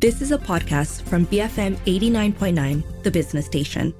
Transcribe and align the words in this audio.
This 0.00 0.22
is 0.22 0.30
a 0.30 0.38
podcast 0.38 1.02
from 1.02 1.26
BFM 1.26 1.74
89.9, 1.78 3.02
the 3.02 3.10
business 3.10 3.46
station. 3.46 3.92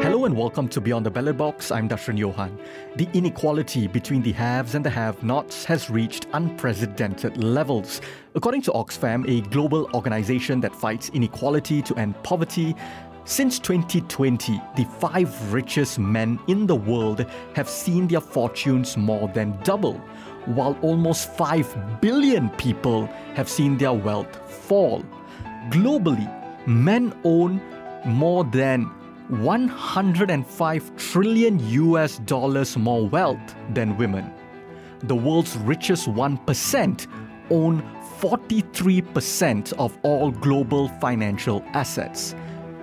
Hello 0.00 0.26
and 0.26 0.36
welcome 0.36 0.68
to 0.68 0.80
Beyond 0.80 1.06
the 1.06 1.10
Ballot 1.10 1.36
Box. 1.36 1.72
I'm 1.72 1.88
Dashran 1.88 2.16
Johan. 2.16 2.56
The 2.94 3.08
inequality 3.14 3.88
between 3.88 4.22
the 4.22 4.30
haves 4.30 4.76
and 4.76 4.84
the 4.84 4.90
have 4.90 5.20
nots 5.24 5.64
has 5.64 5.90
reached 5.90 6.28
unprecedented 6.34 7.42
levels. 7.42 8.00
According 8.36 8.62
to 8.62 8.70
Oxfam, 8.70 9.28
a 9.28 9.40
global 9.48 9.90
organization 9.92 10.60
that 10.60 10.72
fights 10.72 11.08
inequality 11.08 11.82
to 11.82 11.96
end 11.96 12.14
poverty, 12.22 12.76
since 13.26 13.58
2020, 13.58 14.62
the 14.76 14.84
five 14.84 15.52
richest 15.52 15.98
men 15.98 16.38
in 16.46 16.64
the 16.64 16.76
world 16.76 17.26
have 17.56 17.68
seen 17.68 18.06
their 18.06 18.20
fortunes 18.20 18.96
more 18.96 19.26
than 19.34 19.58
double, 19.64 19.94
while 20.44 20.78
almost 20.80 21.32
5 21.36 22.00
billion 22.00 22.50
people 22.50 23.06
have 23.34 23.48
seen 23.48 23.78
their 23.78 23.92
wealth 23.92 24.32
fall. 24.48 25.04
Globally, 25.70 26.28
men 26.68 27.12
own 27.24 27.60
more 28.04 28.44
than 28.44 28.84
105 29.28 30.96
trillion 30.96 31.58
US 31.70 32.18
dollars 32.18 32.76
more 32.76 33.08
wealth 33.08 33.56
than 33.74 33.96
women. 33.96 34.32
The 35.00 35.16
world's 35.16 35.56
richest 35.56 36.06
1% 36.06 37.06
own 37.50 37.82
43% 38.20 39.72
of 39.72 39.98
all 40.04 40.30
global 40.30 40.88
financial 41.00 41.64
assets. 41.72 42.36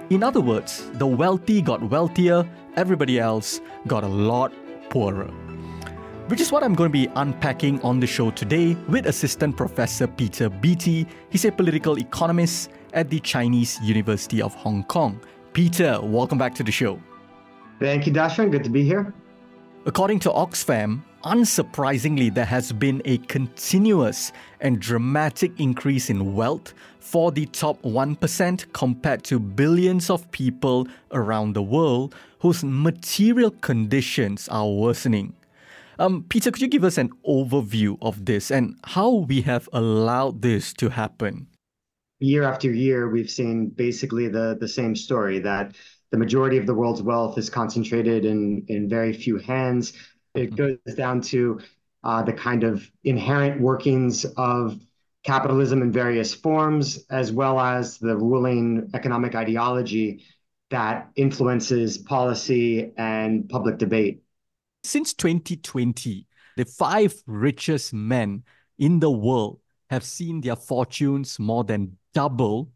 In 0.09 0.21
other 0.21 0.41
words, 0.41 0.89
the 0.95 1.07
wealthy 1.07 1.62
got 1.62 1.81
wealthier, 1.81 2.45
everybody 2.75 3.20
else 3.20 3.61
got 3.88 4.03
a 4.03 4.07
lot 4.07 4.52
poorer. 4.89 5.31
Which 6.27 6.41
is 6.41 6.52
what 6.52 6.61
I'm 6.61 6.75
going 6.75 6.89
to 6.89 6.94
be 6.94 7.07
unpacking 7.16 7.81
on 7.81 8.02
the 8.02 8.08
show 8.08 8.30
today 8.31 8.75
with 8.89 9.05
Assistant 9.08 9.55
Professor 9.55 10.08
Peter 10.08 10.50
Beattie. 10.50 11.08
He's 11.30 11.45
a 11.45 11.52
political 11.52 11.97
economist 11.97 12.69
at 12.94 13.09
the 13.09 13.19
Chinese 13.22 13.80
University 13.81 14.41
of 14.41 14.53
Hong 14.55 14.83
Kong. 14.83 15.19
Peter, 15.53 16.00
welcome 16.02 16.38
back 16.38 16.53
to 16.56 16.63
the 16.63 16.72
show. 16.72 17.00
Thank 17.80 18.06
you, 18.06 18.11
Dashran. 18.13 18.52
Good 18.52 18.63
to 18.66 18.69
be 18.69 18.83
here. 18.83 19.13
According 19.85 20.19
to 20.19 20.30
Oxfam, 20.30 21.02
unsurprisingly, 21.23 22.33
there 22.33 22.45
has 22.45 22.71
been 22.71 23.02
a 23.05 23.17
continuous 23.17 24.31
and 24.61 24.79
dramatic 24.79 25.59
increase 25.59 26.09
in 26.09 26.35
wealth 26.35 26.73
for 26.99 27.31
the 27.31 27.45
top 27.47 27.81
1% 27.81 28.73
compared 28.73 29.23
to 29.23 29.39
billions 29.39 30.09
of 30.09 30.29
people 30.31 30.88
around 31.11 31.53
the 31.53 31.61
world 31.61 32.16
whose 32.39 32.63
material 32.63 33.51
conditions 33.51 34.47
are 34.49 34.67
worsening. 34.67 35.33
Um, 35.99 36.25
Peter, 36.27 36.51
could 36.51 36.61
you 36.61 36.67
give 36.67 36.83
us 36.83 36.97
an 36.97 37.11
overview 37.27 37.97
of 38.01 38.25
this 38.25 38.51
and 38.51 38.75
how 38.83 39.09
we 39.09 39.41
have 39.41 39.69
allowed 39.71 40.41
this 40.41 40.73
to 40.73 40.89
happen? 40.89 41.47
Year 42.19 42.44
after 42.44 42.71
year, 42.71 43.09
we've 43.09 43.29
seen 43.29 43.69
basically 43.69 44.27
the, 44.27 44.57
the 44.59 44.67
same 44.67 44.95
story 44.95 45.39
that 45.39 45.75
the 46.11 46.17
majority 46.17 46.57
of 46.57 46.66
the 46.66 46.73
world's 46.73 47.01
wealth 47.01 47.38
is 47.38 47.49
concentrated 47.49 48.23
in, 48.23 48.66
in 48.67 48.88
very 48.88 49.13
few 49.13 49.38
hands. 49.38 49.94
It 50.34 50.52
mm-hmm. 50.52 50.56
goes 50.86 50.95
down 50.95 51.22
to 51.22 51.59
uh, 52.03 52.23
the 52.23 52.34
kind 52.34 52.64
of 52.64 52.89
inherent 53.03 53.62
workings 53.62 54.26
of 54.38 54.80
capitalism 55.23 55.81
in 55.81 55.92
various 55.92 56.34
forms, 56.34 57.06
as 57.09 57.31
well 57.31 57.59
as 57.59 57.98
the 57.98 58.17
ruling 58.17 58.90
economic 58.94 59.36
ideology 59.36 60.25
that 60.70 61.09
influences 61.16 61.98
policy 61.98 62.92
and 62.98 63.48
public 63.48 63.78
debate. 63.78 64.22
Since 64.84 65.14
2020, 65.14 66.28
the 66.58 66.66
five 66.66 67.16
richest 67.25 67.94
men 67.94 68.44
in 68.78 69.00
the 69.00 69.12
world 69.12 69.59
have 69.90 70.03
seen 70.03 70.42
their 70.42 70.56
fortunes 70.56 71.40
more 71.40 71.64
than 71.64 71.97
double, 72.13 72.72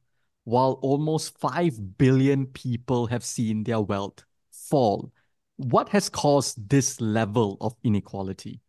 while 0.46 0.80
almost 0.82 1.38
5 1.40 1.98
billion 1.98 2.46
people 2.46 3.08
have 3.08 3.24
seen 3.26 3.64
their 3.64 3.82
wealth 3.82 4.24
fall. 4.52 5.12
What 5.58 5.90
has 5.90 6.10
caused 6.10 6.70
this 6.70 7.02
level 7.02 7.58
of 7.62 7.76
inequality? 7.84 8.62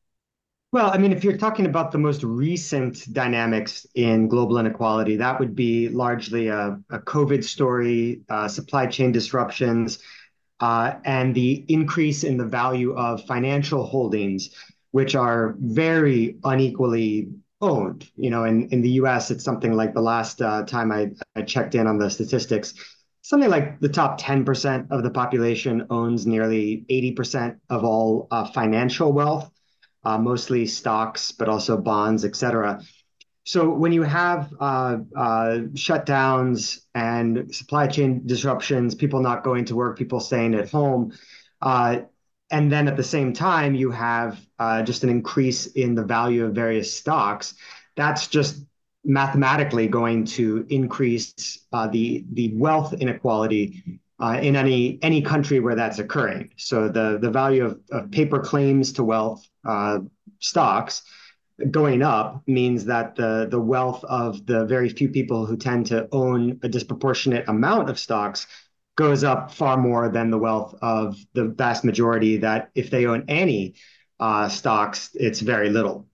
Well, 0.70 0.90
I 0.92 0.98
mean, 0.98 1.12
if 1.12 1.24
you're 1.24 1.38
talking 1.38 1.64
about 1.64 1.92
the 1.92 1.98
most 1.98 2.22
recent 2.22 3.10
dynamics 3.14 3.86
in 3.94 4.28
global 4.28 4.58
inequality, 4.58 5.16
that 5.16 5.40
would 5.40 5.54
be 5.54 5.88
largely 5.88 6.48
a, 6.48 6.78
a 6.90 6.98
COVID 6.98 7.42
story, 7.42 8.20
uh, 8.28 8.48
supply 8.48 8.86
chain 8.86 9.10
disruptions, 9.10 9.98
uh, 10.60 10.94
and 11.04 11.34
the 11.34 11.64
increase 11.68 12.22
in 12.22 12.36
the 12.36 12.44
value 12.44 12.94
of 12.94 13.24
financial 13.24 13.86
holdings, 13.86 14.50
which 14.90 15.14
are 15.14 15.56
very 15.58 16.36
unequally 16.44 17.30
owned. 17.62 18.10
You 18.16 18.28
know, 18.28 18.44
in, 18.44 18.68
in 18.68 18.82
the 18.82 18.90
US, 19.02 19.30
it's 19.30 19.44
something 19.44 19.72
like 19.72 19.94
the 19.94 20.02
last 20.02 20.42
uh, 20.42 20.64
time 20.64 20.92
I, 20.92 21.12
I 21.34 21.42
checked 21.42 21.74
in 21.74 21.86
on 21.86 21.98
the 21.98 22.10
statistics, 22.10 22.74
something 23.28 23.50
like 23.50 23.78
the 23.78 23.90
top 23.90 24.18
10% 24.18 24.90
of 24.90 25.02
the 25.02 25.10
population 25.10 25.86
owns 25.90 26.26
nearly 26.26 26.86
80% 26.90 27.58
of 27.68 27.84
all 27.84 28.26
uh, 28.30 28.46
financial 28.46 29.12
wealth 29.12 29.50
uh, 30.02 30.16
mostly 30.16 30.66
stocks, 30.66 31.30
but 31.30 31.46
also 31.46 31.76
bonds, 31.76 32.24
et 32.24 32.34
cetera. 32.34 32.80
So 33.44 33.68
when 33.68 33.92
you 33.92 34.02
have 34.02 34.50
uh, 34.58 34.96
uh, 35.14 35.58
shutdowns 35.74 36.78
and 36.94 37.54
supply 37.54 37.86
chain 37.86 38.22
disruptions, 38.24 38.94
people 38.94 39.20
not 39.20 39.44
going 39.44 39.66
to 39.66 39.76
work, 39.76 39.98
people 39.98 40.20
staying 40.20 40.54
at 40.54 40.70
home, 40.70 41.12
uh, 41.60 41.98
and 42.50 42.72
then 42.72 42.88
at 42.88 42.96
the 42.96 43.04
same 43.04 43.34
time 43.34 43.74
you 43.74 43.90
have 43.90 44.40
uh, 44.58 44.82
just 44.82 45.04
an 45.04 45.10
increase 45.10 45.66
in 45.66 45.94
the 45.94 46.02
value 46.02 46.46
of 46.46 46.54
various 46.54 46.96
stocks, 46.96 47.52
that's 47.94 48.26
just 48.26 48.64
mathematically 49.04 49.88
going 49.88 50.24
to 50.24 50.66
increase 50.68 51.66
uh, 51.72 51.86
the 51.86 52.24
the 52.32 52.52
wealth 52.56 52.92
inequality 52.94 54.00
uh, 54.20 54.38
in 54.42 54.56
any 54.56 54.98
any 55.02 55.22
country 55.22 55.60
where 55.60 55.74
that's 55.74 55.98
occurring. 55.98 56.50
So 56.56 56.88
the 56.88 57.18
the 57.20 57.30
value 57.30 57.64
of, 57.64 57.80
of 57.90 58.10
paper 58.10 58.40
claims 58.40 58.92
to 58.94 59.04
wealth 59.04 59.46
uh, 59.64 60.00
stocks 60.40 61.02
going 61.70 62.02
up 62.02 62.42
means 62.46 62.84
that 62.84 63.16
the 63.16 63.48
the 63.50 63.60
wealth 63.60 64.04
of 64.04 64.46
the 64.46 64.64
very 64.64 64.88
few 64.88 65.08
people 65.08 65.46
who 65.46 65.56
tend 65.56 65.86
to 65.86 66.08
own 66.12 66.60
a 66.62 66.68
disproportionate 66.68 67.48
amount 67.48 67.90
of 67.90 67.98
stocks 67.98 68.46
goes 68.96 69.22
up 69.22 69.52
far 69.52 69.76
more 69.76 70.08
than 70.08 70.30
the 70.30 70.38
wealth 70.38 70.74
of 70.82 71.16
the 71.32 71.44
vast 71.44 71.84
majority 71.84 72.38
that 72.38 72.70
if 72.74 72.90
they 72.90 73.06
own 73.06 73.24
any 73.28 73.74
uh, 74.18 74.48
stocks, 74.48 75.10
it's 75.14 75.38
very 75.38 75.70
little. 75.70 76.07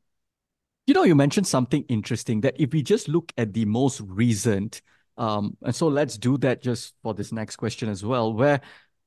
You 0.87 0.95
know, 0.95 1.05
you 1.05 1.15
mentioned 1.15 1.47
something 1.47 1.85
interesting 1.89 2.43
that 2.43 2.61
if 2.61 2.73
we 2.73 2.83
just 2.83 3.09
look 3.09 3.33
at 3.39 3.55
the 3.55 3.65
most 3.65 4.01
recent 4.01 4.83
um, 5.17 5.57
and 5.63 5.75
so 5.75 5.89
let's 5.89 6.19
do 6.19 6.37
that 6.39 6.63
just 6.63 6.95
for 7.03 7.15
this 7.15 7.33
next 7.33 7.57
question 7.57 7.89
as 7.89 8.05
well, 8.05 8.33
where 8.33 8.61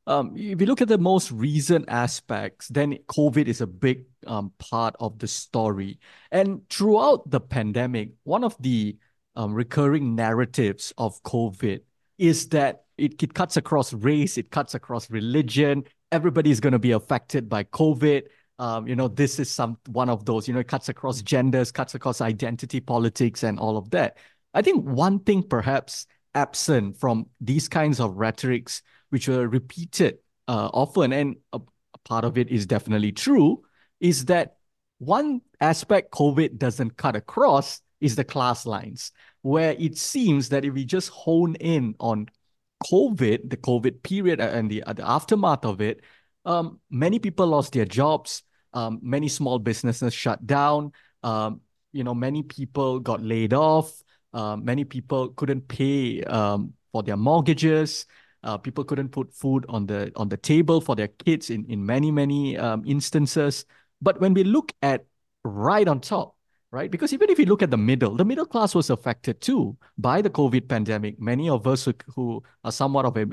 um, 0.06 0.34
if 0.38 0.62
you 0.62 0.68
look 0.68 0.82
at 0.82 0.88
the 0.88 0.98
most 0.98 1.32
recent 1.32 1.86
aspects, 1.90 2.70
then 2.70 2.98
COVID 3.08 3.48
is 3.48 3.60
a 3.60 3.68
big 3.68 4.06
um, 4.26 4.54
part 4.58 4.96
of 5.00 5.20
the 5.20 5.28
story. 5.28 6.00
And 6.32 6.62
throughout 6.70 7.30
the 7.30 7.42
pandemic, 7.42 8.12
one 8.24 8.46
of 8.46 8.56
the 8.60 8.98
um, 9.36 9.54
recurring 9.54 10.16
narratives 10.16 10.94
of 10.98 11.22
COVID 11.24 11.82
is 12.18 12.48
that 12.50 12.86
it, 12.98 13.22
it 13.22 13.34
cuts 13.34 13.58
across 13.58 13.92
race, 13.94 14.38
it 14.38 14.50
cuts 14.50 14.76
across 14.76 15.12
religion. 15.12 15.84
Everybody 16.12 16.52
is 16.52 16.62
going 16.62 16.72
to 16.72 16.80
be 16.80 16.92
affected 16.92 17.50
by 17.50 17.66
COVID. 17.66 18.24
Um, 18.60 18.88
you 18.88 18.96
know, 18.96 19.08
this 19.08 19.40
is 19.40 19.52
some 19.52 19.78
one 19.88 20.10
of 20.10 20.26
those. 20.26 20.48
You 20.48 20.54
know, 20.54 20.62
it 20.62 20.68
cuts 20.68 20.90
across 20.90 21.22
genders, 21.22 21.72
cuts 21.72 21.96
across 21.96 22.22
identity 22.22 22.80
politics, 22.80 23.44
and 23.44 23.60
all 23.60 23.78
of 23.78 23.90
that. 23.92 24.18
I 24.54 24.62
think 24.62 24.86
one 24.86 25.20
thing 25.20 25.44
perhaps 25.44 26.08
absent 26.34 26.98
from 26.98 27.28
these 27.40 27.68
kinds 27.68 28.00
of 28.00 28.16
rhetorics, 28.16 28.82
which 29.10 29.28
were 29.28 29.48
repeated 29.48 30.20
uh, 30.48 30.70
often, 30.74 31.14
and 31.14 31.36
a, 31.54 31.60
a 31.94 31.98
part 32.06 32.26
of 32.26 32.38
it 32.38 32.50
is 32.50 32.66
definitely 32.66 33.12
true, 33.12 33.64
is 34.00 34.26
that 34.26 34.58
one 35.00 35.42
aspect 35.62 36.12
COVID 36.12 36.58
doesn't 36.58 36.98
cut 36.98 37.16
across 37.16 37.82
is 38.02 38.16
the 38.16 38.24
class 38.24 38.66
lines, 38.66 39.12
where 39.42 39.76
it 39.78 39.98
seems 39.98 40.50
that 40.50 40.66
if 40.66 40.74
we 40.74 40.86
just 40.86 41.10
hone 41.10 41.56
in 41.56 41.96
on 42.00 42.28
COVID, 42.84 43.50
the 43.50 43.58
COVID 43.58 44.04
period 44.04 44.40
and 44.40 44.70
the, 44.70 44.84
uh, 44.84 44.94
the 44.94 45.08
aftermath 45.08 45.66
of 45.66 45.82
it, 45.82 46.02
um, 46.46 46.80
many 46.90 47.20
people 47.20 47.48
lost 47.48 47.74
their 47.74 47.86
jobs. 47.86 48.44
Um, 48.74 49.00
many 49.02 49.28
small 49.28 49.60
businesses 49.60 50.14
shut 50.14 50.46
down. 50.46 50.92
Um, 51.24 51.62
you 51.92 52.04
know, 52.04 52.14
many 52.14 52.44
people 52.44 53.00
got 53.00 53.22
laid 53.22 53.54
off. 53.54 53.92
Uh, 54.34 54.56
many 54.56 54.84
people 54.84 55.30
couldn't 55.30 55.68
pay 55.68 56.24
um, 56.24 56.74
for 56.92 57.04
their 57.04 57.18
mortgages. 57.18 58.06
Uh, 58.44 58.58
people 58.58 58.84
couldn't 58.84 59.10
put 59.10 59.34
food 59.34 59.66
on 59.68 59.88
the 59.88 60.12
on 60.16 60.30
the 60.30 60.38
table 60.38 60.80
for 60.80 60.96
their 60.96 61.08
kids 61.08 61.50
in 61.50 61.66
in 61.66 61.86
many 61.86 62.12
many 62.12 62.58
um, 62.58 62.84
instances. 62.86 63.66
But 64.02 64.22
when 64.22 64.34
we 64.34 64.44
look 64.44 64.72
at 64.82 65.06
right 65.44 65.88
on 65.88 66.02
top, 66.02 66.36
right? 66.72 66.92
Because 66.92 67.14
even 67.14 67.30
if 67.30 67.40
you 67.40 67.46
look 67.46 67.64
at 67.64 67.72
the 67.72 67.78
middle, 67.78 68.16
the 68.16 68.26
middle 68.26 68.46
class 68.46 68.76
was 68.76 68.90
affected 68.90 69.42
too 69.42 69.78
by 69.98 70.22
the 70.22 70.30
COVID 70.30 70.68
pandemic. 70.68 71.20
Many 71.20 71.50
of 71.50 71.66
us 71.66 71.86
who, 71.86 71.94
who 72.16 72.44
are 72.64 72.72
somewhat 72.72 73.06
of 73.06 73.18
a, 73.18 73.26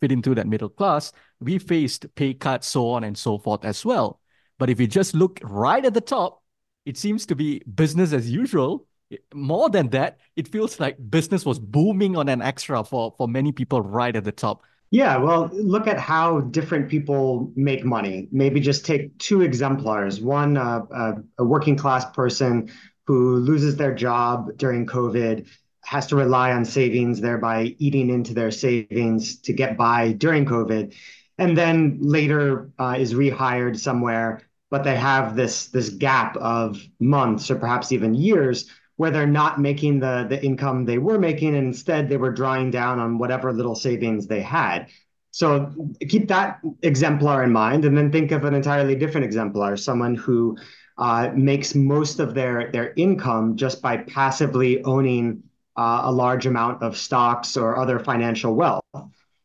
fit 0.00 0.12
into 0.12 0.34
that 0.34 0.46
middle 0.46 0.68
class, 0.68 1.12
we 1.40 1.58
faced 1.58 2.06
pay 2.14 2.34
cuts, 2.34 2.68
so 2.68 2.88
on 2.90 3.04
and 3.04 3.18
so 3.18 3.38
forth 3.38 3.64
as 3.64 3.84
well. 3.84 4.20
But 4.58 4.70
if 4.70 4.80
you 4.80 4.86
just 4.86 5.14
look 5.14 5.40
right 5.42 5.84
at 5.84 5.94
the 5.94 6.00
top, 6.00 6.42
it 6.84 6.96
seems 6.96 7.26
to 7.26 7.34
be 7.34 7.60
business 7.60 8.12
as 8.12 8.30
usual. 8.30 8.86
More 9.32 9.70
than 9.70 9.88
that, 9.90 10.18
it 10.36 10.48
feels 10.48 10.78
like 10.80 10.96
business 11.10 11.46
was 11.46 11.58
booming 11.58 12.16
on 12.16 12.28
an 12.28 12.42
extra 12.42 12.84
for, 12.84 13.14
for 13.16 13.28
many 13.28 13.52
people 13.52 13.80
right 13.80 14.14
at 14.14 14.24
the 14.24 14.32
top. 14.32 14.62
Yeah, 14.90 15.18
well, 15.18 15.50
look 15.52 15.86
at 15.86 15.98
how 15.98 16.40
different 16.40 16.88
people 16.88 17.52
make 17.54 17.84
money. 17.84 18.28
Maybe 18.32 18.58
just 18.58 18.86
take 18.86 19.16
two 19.18 19.42
exemplars. 19.42 20.20
One, 20.20 20.56
uh, 20.56 20.80
uh, 20.90 21.12
a 21.36 21.44
working 21.44 21.76
class 21.76 22.10
person 22.10 22.70
who 23.06 23.36
loses 23.36 23.76
their 23.76 23.94
job 23.94 24.56
during 24.56 24.86
COVID, 24.86 25.46
has 25.84 26.06
to 26.08 26.16
rely 26.16 26.52
on 26.52 26.64
savings, 26.64 27.20
thereby 27.20 27.74
eating 27.78 28.10
into 28.10 28.34
their 28.34 28.50
savings 28.50 29.40
to 29.40 29.52
get 29.52 29.76
by 29.76 30.12
during 30.12 30.44
COVID, 30.44 30.94
and 31.38 31.56
then 31.56 31.98
later 32.00 32.70
uh, 32.78 32.96
is 32.98 33.14
rehired 33.14 33.78
somewhere, 33.78 34.42
but 34.70 34.84
they 34.84 34.96
have 34.96 35.36
this 35.36 35.66
this 35.66 35.88
gap 35.90 36.36
of 36.36 36.82
months 37.00 37.50
or 37.50 37.56
perhaps 37.56 37.92
even 37.92 38.14
years 38.14 38.68
where 38.96 39.10
they're 39.10 39.26
not 39.26 39.60
making 39.60 40.00
the 40.00 40.26
the 40.28 40.42
income 40.44 40.84
they 40.84 40.98
were 40.98 41.18
making 41.18 41.54
and 41.54 41.66
instead 41.66 42.08
they 42.08 42.16
were 42.16 42.32
drawing 42.32 42.70
down 42.70 42.98
on 42.98 43.18
whatever 43.18 43.52
little 43.52 43.74
savings 43.74 44.26
they 44.26 44.40
had. 44.40 44.88
So 45.30 45.72
keep 46.08 46.28
that 46.28 46.60
exemplar 46.82 47.44
in 47.44 47.52
mind 47.52 47.84
and 47.84 47.96
then 47.96 48.10
think 48.10 48.32
of 48.32 48.44
an 48.44 48.54
entirely 48.54 48.94
different 48.94 49.24
exemplar 49.24 49.76
someone 49.76 50.14
who 50.14 50.56
uh, 50.96 51.30
makes 51.34 51.74
most 51.74 52.18
of 52.18 52.34
their 52.34 52.72
their 52.72 52.92
income 52.96 53.56
just 53.56 53.80
by 53.80 53.98
passively 53.98 54.82
owning 54.84 55.42
uh, 55.76 56.00
a 56.04 56.12
large 56.12 56.46
amount 56.46 56.82
of 56.82 56.96
stocks 56.96 57.56
or 57.56 57.78
other 57.78 58.00
financial 58.00 58.54
wealth 58.54 58.82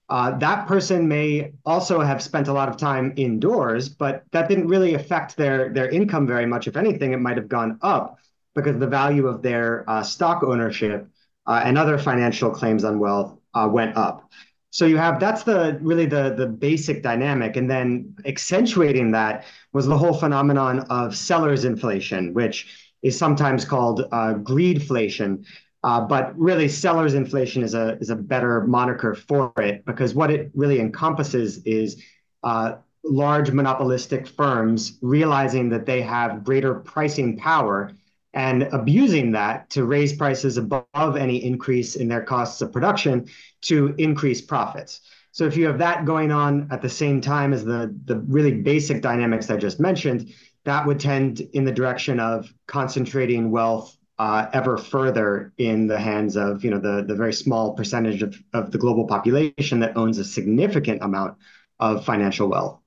uh, 0.09 0.37
that 0.37 0.67
person 0.67 1.07
may 1.07 1.53
also 1.65 2.01
have 2.01 2.21
spent 2.21 2.47
a 2.47 2.53
lot 2.53 2.69
of 2.69 2.77
time 2.77 3.13
indoors, 3.15 3.89
but 3.89 4.23
that 4.31 4.49
didn't 4.49 4.67
really 4.67 4.93
affect 4.93 5.37
their 5.37 5.73
their 5.73 5.89
income 5.89 6.27
very 6.27 6.45
much. 6.45 6.67
If 6.67 6.75
anything, 6.75 7.13
it 7.13 7.19
might 7.19 7.37
have 7.37 7.47
gone 7.47 7.79
up 7.81 8.17
because 8.55 8.77
the 8.77 8.87
value 8.87 9.27
of 9.27 9.41
their 9.41 9.89
uh, 9.89 10.03
stock 10.03 10.43
ownership 10.43 11.07
uh, 11.47 11.61
and 11.63 11.77
other 11.77 11.97
financial 11.97 12.51
claims 12.51 12.83
on 12.83 12.99
wealth 12.99 13.37
uh, 13.53 13.67
went 13.71 13.95
up. 13.97 14.29
So 14.69 14.85
you 14.85 14.97
have 14.97 15.19
that's 15.19 15.43
the 15.43 15.77
really 15.81 16.05
the 16.05 16.33
the 16.35 16.47
basic 16.47 17.03
dynamic, 17.03 17.55
and 17.55 17.69
then 17.69 18.15
accentuating 18.25 19.11
that 19.11 19.45
was 19.71 19.85
the 19.85 19.97
whole 19.97 20.13
phenomenon 20.13 20.79
of 20.89 21.15
sellers 21.15 21.63
inflation, 21.63 22.33
which 22.33 22.91
is 23.03 23.17
sometimes 23.17 23.65
called 23.65 24.01
uh, 24.11 24.33
greedflation. 24.35 25.45
Uh, 25.83 25.99
but 26.01 26.37
really, 26.39 26.69
sellers 26.69 27.13
inflation 27.13 27.61
is 27.61 27.73
a 27.73 27.97
is 27.99 28.09
a 28.09 28.15
better 28.15 28.61
moniker 28.61 29.13
for 29.13 29.51
it 29.57 29.85
because 29.85 30.15
what 30.15 30.31
it 30.31 30.49
really 30.53 30.79
encompasses 30.79 31.57
is 31.65 32.01
uh, 32.43 32.75
large 33.03 33.51
monopolistic 33.51 34.25
firms 34.25 34.97
realizing 35.01 35.69
that 35.69 35.85
they 35.85 36.01
have 36.01 36.43
greater 36.43 36.75
pricing 36.75 37.37
power 37.37 37.91
and 38.33 38.63
abusing 38.71 39.31
that 39.31 39.69
to 39.69 39.85
raise 39.85 40.13
prices 40.13 40.57
above 40.57 41.17
any 41.17 41.43
increase 41.43 41.95
in 41.95 42.07
their 42.07 42.23
costs 42.23 42.61
of 42.61 42.71
production 42.71 43.27
to 43.61 43.93
increase 43.97 44.41
profits. 44.41 45.01
So 45.31 45.45
if 45.45 45.57
you 45.57 45.65
have 45.67 45.79
that 45.79 46.05
going 46.05 46.31
on 46.31 46.67
at 46.71 46.81
the 46.81 46.89
same 46.89 47.19
time 47.19 47.53
as 47.53 47.65
the, 47.65 47.93
the 48.05 48.19
really 48.19 48.53
basic 48.53 49.01
dynamics 49.01 49.49
I 49.49 49.57
just 49.57 49.79
mentioned, 49.79 50.33
that 50.63 50.85
would 50.87 50.99
tend 50.99 51.41
in 51.53 51.65
the 51.65 51.71
direction 51.71 52.19
of 52.19 52.51
concentrating 52.67 53.51
wealth 53.51 53.97
uh, 54.23 54.49
ever 54.53 54.77
further 54.77 55.51
in 55.57 55.87
the 55.87 55.99
hands 55.99 56.37
of 56.37 56.63
you 56.63 56.71
know 56.71 56.79
the, 56.79 57.03
the 57.05 57.15
very 57.15 57.33
small 57.33 57.73
percentage 57.73 58.21
of, 58.23 58.31
of 58.53 58.71
the 58.71 58.77
global 58.77 59.05
population 59.05 59.79
that 59.81 59.97
owns 59.97 60.17
a 60.17 60.23
significant 60.23 61.03
amount 61.03 61.37
of 61.79 62.05
financial 62.05 62.47
wealth 62.47 62.79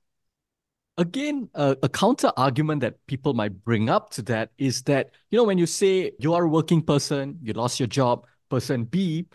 again, 0.99 1.49
uh, 1.55 1.75
a 1.83 1.89
counter 1.89 2.33
argument 2.37 2.81
that 2.81 2.95
people 3.07 3.35
might 3.35 3.65
bring 3.65 3.91
up 3.91 4.11
to 4.11 4.23
that 4.23 4.51
is 4.59 4.83
that, 4.85 5.11
you 5.31 5.37
know, 5.37 5.45
when 5.45 5.59
you 5.59 5.67
say 5.67 6.13
you 6.19 6.33
are 6.35 6.45
a 6.45 6.49
working 6.49 6.83
person, 6.83 7.39
you 7.43 7.53
lost 7.53 7.79
your 7.79 7.87
job, 7.87 8.27
person 8.49 8.85
B, 8.85 9.27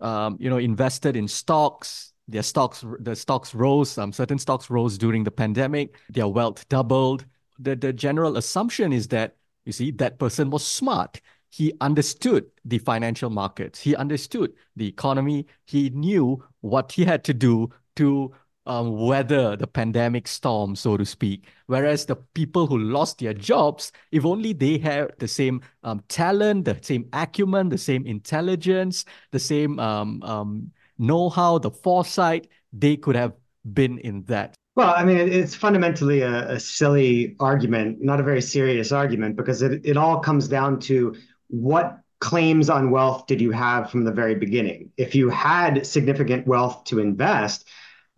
um, 0.00 0.36
you 0.40 0.48
know, 0.48 0.58
invested 0.58 1.16
in 1.16 1.28
stocks, 1.28 2.12
their 2.26 2.42
stocks, 2.42 2.84
the 3.00 3.14
stocks 3.14 3.54
rose, 3.54 3.98
um, 3.98 4.12
certain 4.12 4.38
stocks 4.38 4.70
rose 4.70 4.96
during 4.96 5.24
the 5.24 5.30
pandemic, 5.30 5.96
their 6.08 6.28
wealth 6.28 6.66
doubled. 6.68 7.26
The, 7.58 7.76
the 7.76 7.92
general 7.92 8.38
assumption 8.38 8.92
is 8.92 9.08
that, 9.08 9.36
you 9.66 9.72
see, 9.72 9.90
that 9.92 10.18
person 10.18 10.48
was 10.48 10.66
smart. 10.66 11.20
He 11.50 11.72
understood 11.80 12.46
the 12.64 12.78
financial 12.78 13.28
markets. 13.28 13.80
He 13.80 13.96
understood 13.96 14.52
the 14.76 14.86
economy. 14.86 15.46
He 15.66 15.90
knew 15.90 16.44
what 16.60 16.92
he 16.92 17.04
had 17.04 17.24
to 17.24 17.34
do 17.34 17.70
to 17.96 18.32
um, 18.66 18.96
weather 18.96 19.56
the 19.56 19.66
pandemic 19.66 20.28
storm, 20.28 20.76
so 20.76 20.96
to 20.96 21.04
speak. 21.04 21.48
Whereas 21.66 22.06
the 22.06 22.16
people 22.16 22.66
who 22.66 22.78
lost 22.78 23.18
their 23.18 23.34
jobs, 23.34 23.90
if 24.12 24.24
only 24.24 24.52
they 24.52 24.78
had 24.78 25.12
the 25.18 25.26
same 25.26 25.62
um, 25.82 26.02
talent, 26.08 26.66
the 26.66 26.78
same 26.80 27.08
acumen, 27.12 27.68
the 27.68 27.78
same 27.78 28.06
intelligence, 28.06 29.04
the 29.32 29.40
same 29.40 29.80
um, 29.80 30.22
um, 30.22 30.70
know-how, 30.98 31.58
the 31.58 31.70
foresight, 31.70 32.48
they 32.72 32.96
could 32.96 33.16
have 33.16 33.32
been 33.72 33.98
in 33.98 34.22
that. 34.24 34.54
Well, 34.76 34.94
I 34.96 35.04
mean, 35.04 35.18
it's 35.18 35.54
fundamentally 35.54 36.20
a, 36.20 36.52
a 36.52 36.60
silly 36.60 37.34
argument, 37.40 38.00
not 38.00 38.20
a 38.20 38.22
very 38.22 38.40
serious 38.40 38.92
argument, 38.92 39.36
because 39.36 39.62
it, 39.62 39.84
it 39.84 39.96
all 39.96 40.20
comes 40.20 40.46
down 40.46 40.78
to 40.80 41.16
what 41.50 42.00
claims 42.20 42.68
on 42.68 42.90
wealth 42.90 43.26
did 43.26 43.40
you 43.40 43.50
have 43.50 43.90
from 43.90 44.04
the 44.04 44.12
very 44.12 44.34
beginning? 44.34 44.90
If 44.96 45.14
you 45.14 45.30
had 45.30 45.86
significant 45.86 46.46
wealth 46.46 46.84
to 46.84 46.98
invest, 46.98 47.66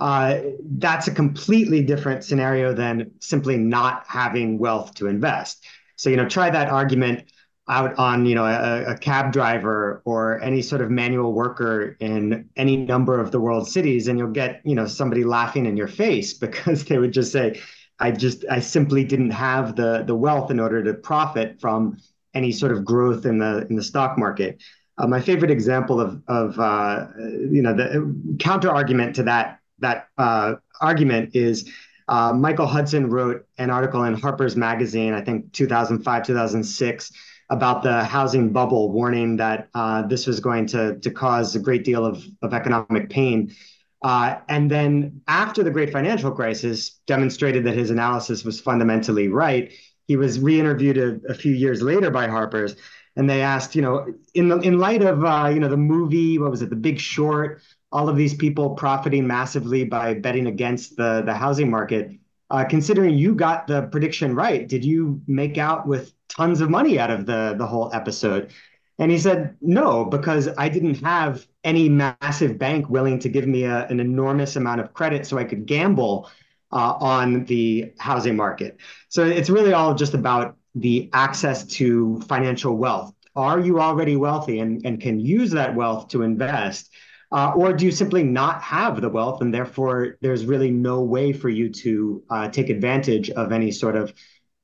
uh, 0.01 0.41
that's 0.79 1.07
a 1.07 1.15
completely 1.15 1.83
different 1.83 2.25
scenario 2.25 2.75
than 2.75 3.13
simply 3.21 3.57
not 3.57 4.05
having 4.09 4.59
wealth 4.59 4.95
to 4.95 5.07
invest. 5.07 5.65
So, 5.97 6.11
you 6.11 6.17
know, 6.17 6.29
try 6.29 6.51
that 6.51 6.69
argument 6.69 7.31
out 7.69 7.97
on, 7.97 8.27
you 8.27 8.35
know, 8.35 8.45
a, 8.45 8.95
a 8.95 8.99
cab 8.99 9.33
driver 9.33 10.03
or 10.05 10.41
any 10.41 10.63
sort 10.63 10.81
of 10.81 10.91
manual 10.91 11.33
worker 11.33 11.97
in 12.01 12.49
any 12.57 12.77
number 12.77 13.21
of 13.21 13.31
the 13.31 13.41
world 13.41 13.69
cities, 13.69 14.09
and 14.09 14.19
you'll 14.19 14.33
get, 14.33 14.61
you 14.65 14.75
know, 14.75 14.87
somebody 14.87 15.23
laughing 15.23 15.67
in 15.67 15.77
your 15.77 15.87
face 15.87 16.35
because 16.47 16.85
they 16.87 16.99
would 16.99 17.13
just 17.13 17.31
say, 17.31 17.61
I 18.01 18.11
just, 18.11 18.45
I 18.51 18.59
simply 18.59 19.05
didn't 19.05 19.31
have 19.31 19.77
the 19.77 20.03
the 20.05 20.17
wealth 20.17 20.51
in 20.51 20.59
order 20.59 20.83
to 20.83 20.95
profit 20.95 21.61
from 21.61 21.99
any 22.35 22.53
sort 22.53 22.73
of 22.73 22.85
growth 22.85 23.27
in 23.27 23.39
the 23.39 23.67
in 23.69 23.77
the 23.77 23.83
stock 23.83 24.19
market. 24.19 24.63
Uh, 24.99 25.07
my 25.07 25.21
favorite 25.21 25.51
example 25.51 26.01
of 26.01 26.23
of 26.29 26.59
uh, 26.59 27.07
you 27.19 27.63
know 27.63 27.75
the 27.75 28.37
counter 28.39 28.71
argument 28.71 29.17
to 29.17 29.23
that 29.23 29.59
that 29.79 30.09
uh, 30.19 30.55
argument 30.81 31.35
is 31.35 31.71
uh, 32.09 32.33
Michael 32.33 32.67
Hudson 32.67 33.09
wrote 33.09 33.47
an 33.59 33.71
article 33.71 34.05
in 34.05 34.15
Harper's 34.15 34.57
Magazine, 34.57 35.15
I 35.15 35.23
think 35.23 35.53
2005, 35.53 36.27
2006, 36.27 37.13
about 37.51 37.83
the 37.83 38.05
housing 38.05 38.53
bubble, 38.53 38.91
warning 38.91 39.37
that 39.37 39.69
uh, 39.75 40.03
this 40.03 40.27
was 40.27 40.41
going 40.41 40.67
to, 40.67 40.99
to 40.99 41.11
cause 41.11 41.55
a 41.55 41.59
great 41.59 41.85
deal 41.85 42.05
of, 42.05 42.25
of 42.43 42.55
economic 42.55 43.11
pain. 43.11 43.55
Uh, 44.03 44.37
and 44.49 44.71
then 44.71 45.21
after 45.29 45.63
the 45.63 45.71
great 45.71 45.93
financial 45.93 46.31
crisis 46.33 47.01
demonstrated 47.07 47.65
that 47.65 47.75
his 47.75 47.91
analysis 47.91 48.45
was 48.45 48.61
fundamentally 48.61 49.29
right, 49.29 49.73
he 50.13 50.17
was 50.17 50.39
re-interviewed 50.39 50.99
a, 50.99 51.33
a 51.33 51.35
few 51.35 51.55
years 51.55 51.81
later 51.81 52.11
by 52.11 52.27
Harper's, 52.27 52.77
and 53.17 53.31
they 53.31 53.41
asked, 53.41 53.75
you 53.75 53.81
know, 53.81 54.13
in 54.35 54.51
the, 54.51 54.59
in 54.59 54.79
light 54.79 55.01
of 55.01 55.25
uh, 55.25 55.49
you 55.51 55.59
know 55.59 55.71
the 55.71 55.77
movie, 55.95 56.39
what 56.39 56.51
was 56.51 56.61
it, 56.61 56.69
The 56.69 56.77
Big 56.77 57.01
Short, 57.01 57.63
all 57.91 58.11
of 58.11 58.17
these 58.17 58.35
people 58.35 58.75
profiting 58.75 59.27
massively 59.27 59.85
by 59.85 60.13
betting 60.13 60.49
against 60.49 60.97
the, 60.97 61.23
the 61.25 61.33
housing 61.33 61.71
market. 61.71 62.11
Uh, 62.51 62.63
considering 62.63 63.17
you 63.17 63.35
got 63.35 63.67
the 63.67 63.83
prediction 63.85 64.35
right, 64.35 64.69
did 64.69 64.85
you 64.85 65.23
make 65.27 65.57
out 65.57 65.87
with 65.87 66.13
tons 66.29 66.61
of 66.61 66.69
money 66.69 66.99
out 66.99 67.11
of 67.11 67.25
the, 67.25 67.55
the 67.57 67.67
whole 67.67 67.91
episode? 67.95 68.53
And 68.99 69.11
he 69.11 69.19
said, 69.19 69.57
no, 69.63 70.05
because 70.05 70.51
I 70.59 70.69
didn't 70.69 71.01
have 71.01 71.47
any 71.65 71.89
massive 71.89 72.59
bank 72.59 72.91
willing 72.91 73.19
to 73.21 73.31
give 73.31 73.47
me 73.47 73.65
a, 73.65 73.87
an 73.87 74.01
enormous 74.01 74.57
amount 74.57 74.83
of 74.83 74.93
credit 74.93 75.27
so 75.27 75.39
I 75.39 75.45
could 75.45 75.65
gamble 75.65 76.29
uh, 76.73 76.95
on 77.01 77.45
the 77.45 77.93
housing 77.99 78.37
market. 78.37 78.79
So 79.09 79.25
it's 79.25 79.51
really 79.51 79.73
all 79.73 79.95
just 79.95 80.15
about 80.15 80.57
the 80.75 81.11
access 81.13 81.65
to 81.65 82.21
financial 82.23 82.77
wealth. 82.77 83.15
Are 83.37 83.61
you 83.61 83.81
already 83.81 84.17
wealthy 84.17 84.61
and, 84.61 84.85
and 84.85 85.01
can 85.01 85.21
use 85.21 85.51
that 85.53 85.75
wealth 85.75 86.09
to 86.09 86.23
invest? 86.23 86.91
Uh, 87.31 87.53
or 87.57 87.73
do 87.73 87.87
you 87.87 87.91
simply 87.91 88.23
not 88.23 88.61
have 88.63 89.01
the 89.01 89.09
wealth 89.09 89.41
and 89.41 89.55
therefore 89.55 90.19
there's 90.21 90.45
really 90.45 90.71
no 90.71 91.03
way 91.03 91.33
for 91.33 91.49
you 91.49 91.71
to 91.71 92.23
uh, 92.29 92.49
take 92.49 92.69
advantage 92.69 93.31
of 93.31 93.53
any 93.53 93.71
sort 93.71 93.97
of 93.97 94.13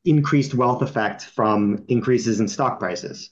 increased 0.04 0.54
wealth 0.54 0.82
effect 0.82 1.22
from 1.24 1.84
increases 1.88 2.40
in 2.40 2.48
stock 2.48 2.78
prices? 2.78 3.30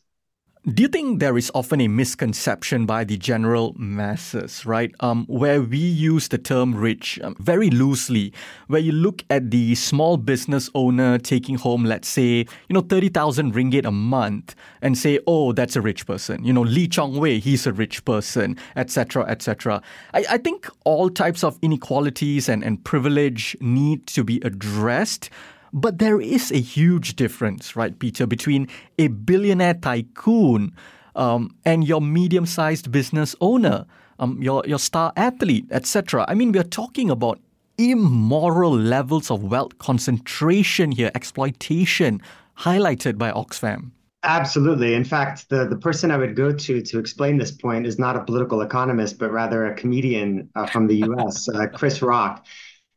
Do 0.69 0.83
you 0.83 0.89
think 0.89 1.21
there 1.21 1.39
is 1.39 1.49
often 1.55 1.81
a 1.81 1.87
misconception 1.87 2.87
by 2.87 3.05
the 3.05 3.17
general 3.17 3.73
masses, 3.79 4.67
right? 4.67 4.93
Um, 4.99 5.25
where 5.27 5.63
we 5.63 5.79
use 5.79 6.27
the 6.27 6.39
term 6.39 6.75
rich 6.75 7.21
um, 7.23 7.37
very 7.39 7.71
loosely, 7.71 8.33
where 8.67 8.81
you 8.81 8.91
look 8.91 9.23
at 9.31 9.53
the 9.53 9.77
small 9.77 10.17
business 10.17 10.69
owner 10.75 11.19
taking 11.19 11.55
home, 11.55 11.85
let's 11.85 12.09
say, 12.09 12.47
you 12.69 12.75
know, 12.75 12.81
30,000 12.81 13.55
ringgit 13.55 13.85
a 13.85 13.93
month 13.93 14.57
and 14.83 14.99
say, 14.99 15.21
oh, 15.29 15.53
that's 15.53 15.77
a 15.77 15.81
rich 15.81 16.05
person. 16.05 16.45
You 16.45 16.53
know, 16.53 16.63
Lee 16.63 16.89
Chong 16.89 17.17
Wei, 17.17 17.39
he's 17.39 17.65
a 17.69 17.73
rich 17.73 18.05
person, 18.05 18.59
etc., 18.75 19.25
etc. 19.27 19.81
I, 20.15 20.25
I 20.31 20.39
think 20.39 20.69
all 20.83 21.11
types 21.11 21.45
of 21.45 21.61
inequalities 21.63 22.49
and, 22.49 22.65
and 22.65 22.83
privilege 22.83 23.57
need 23.61 24.09
to 24.09 24.25
be 24.25 24.41
addressed. 24.41 25.31
But 25.77 25.99
there 25.99 26.19
is 26.19 26.51
a 26.51 26.59
huge 26.59 27.17
difference, 27.17 27.77
right, 27.77 27.97
Peter, 27.99 28.27
between 28.27 28.67
a 28.99 29.09
billionaire 29.09 29.75
tycoon 29.75 30.75
um, 31.15 31.55
and 31.67 31.87
your 31.87 32.01
medium 32.01 32.47
sized 32.47 32.91
business 32.91 33.37
owner, 33.43 33.85
um, 34.19 34.43
your, 34.43 34.65
your 34.67 34.79
star 34.79 35.13
athlete, 35.19 35.67
etc. 35.71 36.25
I 36.29 36.35
mean, 36.35 36.51
we're 36.53 36.63
talking 36.63 37.11
about 37.11 37.39
immoral 37.77 38.75
levels 38.75 39.31
of 39.31 39.45
wealth 39.45 39.77
concentration 39.77 40.93
here, 40.93 41.11
exploitation, 41.15 42.23
highlighted 42.57 43.19
by 43.19 43.31
Oxfam. 43.31 43.91
Absolutely. 44.23 44.95
In 44.95 45.05
fact, 45.05 45.51
the, 45.51 45.67
the 45.67 45.77
person 45.77 46.11
I 46.11 46.17
would 46.17 46.35
go 46.35 46.53
to 46.53 46.81
to 46.81 46.99
explain 46.99 47.37
this 47.37 47.53
point 47.53 47.87
is 47.87 47.99
not 47.99 48.17
a 48.17 48.25
political 48.25 48.63
economist, 48.63 49.19
but 49.19 49.31
rather 49.31 49.67
a 49.67 49.75
comedian 49.75 50.49
uh, 50.57 50.65
from 50.65 50.87
the 50.87 51.05
US, 51.05 51.51
uh, 51.51 51.67
Chris 51.67 52.01
Rock 52.01 52.47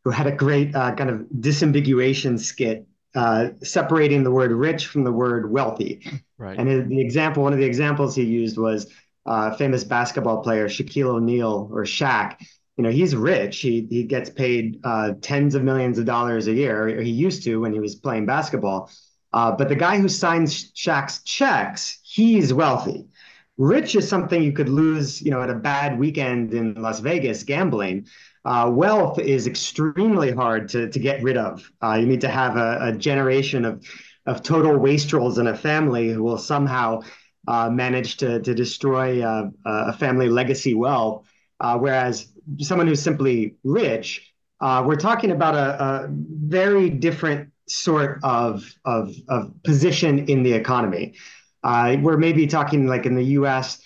who 0.03 0.11
had 0.11 0.27
a 0.27 0.31
great 0.31 0.75
uh, 0.75 0.93
kind 0.95 1.09
of 1.09 1.21
disambiguation 1.39 2.39
skit 2.39 2.87
uh, 3.15 3.49
separating 3.63 4.23
the 4.23 4.31
word 4.31 4.51
rich 4.51 4.87
from 4.87 5.03
the 5.03 5.11
word 5.11 5.51
wealthy. 5.51 6.01
Right. 6.37 6.57
And 6.57 6.91
the 6.91 7.01
example, 7.01 7.43
one 7.43 7.53
of 7.53 7.59
the 7.59 7.65
examples 7.65 8.15
he 8.15 8.23
used 8.23 8.57
was 8.57 8.87
uh, 9.25 9.55
famous 9.55 9.83
basketball 9.83 10.41
player 10.41 10.67
Shaquille 10.67 11.15
O'Neal 11.15 11.69
or 11.71 11.83
Shaq. 11.83 12.37
You 12.77 12.83
know, 12.83 12.91
he's 12.91 13.15
rich. 13.15 13.59
He 13.59 13.85
he 13.89 14.03
gets 14.03 14.29
paid 14.29 14.79
uh, 14.83 15.13
tens 15.21 15.53
of 15.53 15.63
millions 15.63 15.99
of 15.99 16.05
dollars 16.05 16.47
a 16.47 16.53
year, 16.53 16.97
or 16.97 17.01
he 17.01 17.11
used 17.11 17.43
to 17.43 17.57
when 17.57 17.73
he 17.73 17.79
was 17.79 17.95
playing 17.95 18.25
basketball. 18.25 18.89
Uh, 19.33 19.51
but 19.51 19.69
the 19.69 19.75
guy 19.75 19.97
who 19.97 20.07
signs 20.07 20.71
Shaq's 20.71 21.21
checks, 21.23 21.99
he's 22.03 22.53
wealthy. 22.53 23.07
Rich 23.57 23.95
is 23.95 24.07
something 24.07 24.41
you 24.41 24.53
could 24.53 24.69
lose, 24.69 25.21
you 25.21 25.31
know, 25.31 25.41
at 25.41 25.49
a 25.49 25.55
bad 25.55 25.99
weekend 25.99 26.53
in 26.53 26.75
Las 26.75 27.01
Vegas 27.01 27.43
gambling 27.43 28.07
uh, 28.45 28.69
wealth 28.73 29.19
is 29.19 29.47
extremely 29.47 30.31
hard 30.31 30.69
to, 30.69 30.89
to 30.89 30.99
get 30.99 31.21
rid 31.21 31.37
of. 31.37 31.69
Uh, 31.83 31.93
you 31.93 32.05
need 32.05 32.21
to 32.21 32.29
have 32.29 32.55
a, 32.55 32.77
a, 32.81 32.93
generation 32.93 33.65
of, 33.65 33.85
of 34.25 34.41
total 34.41 34.77
wastrels 34.77 35.37
in 35.37 35.47
a 35.47 35.55
family 35.55 36.09
who 36.09 36.23
will 36.23 36.37
somehow 36.37 37.01
uh, 37.47 37.69
manage 37.69 38.17
to, 38.17 38.39
to 38.41 38.53
destroy 38.53 39.21
uh, 39.21 39.49
a 39.65 39.93
family 39.93 40.29
legacy 40.29 40.73
wealth. 40.73 41.25
Uh, 41.59 41.77
whereas 41.77 42.29
someone 42.59 42.87
who's 42.87 43.01
simply 43.01 43.55
rich, 43.63 44.33
uh, 44.61 44.83
we're 44.85 44.95
talking 44.95 45.31
about 45.31 45.55
a, 45.55 45.83
a, 45.83 46.07
very 46.09 46.89
different 46.89 47.49
sort 47.67 48.19
of, 48.23 48.73
of, 48.85 49.13
of 49.27 49.51
position 49.63 50.27
in 50.27 50.43
the 50.43 50.53
economy. 50.53 51.13
we're 51.63 52.17
maybe 52.17 52.47
talking 52.47 52.87
like 52.87 53.05
in 53.05 53.15
the 53.15 53.23
US, 53.23 53.81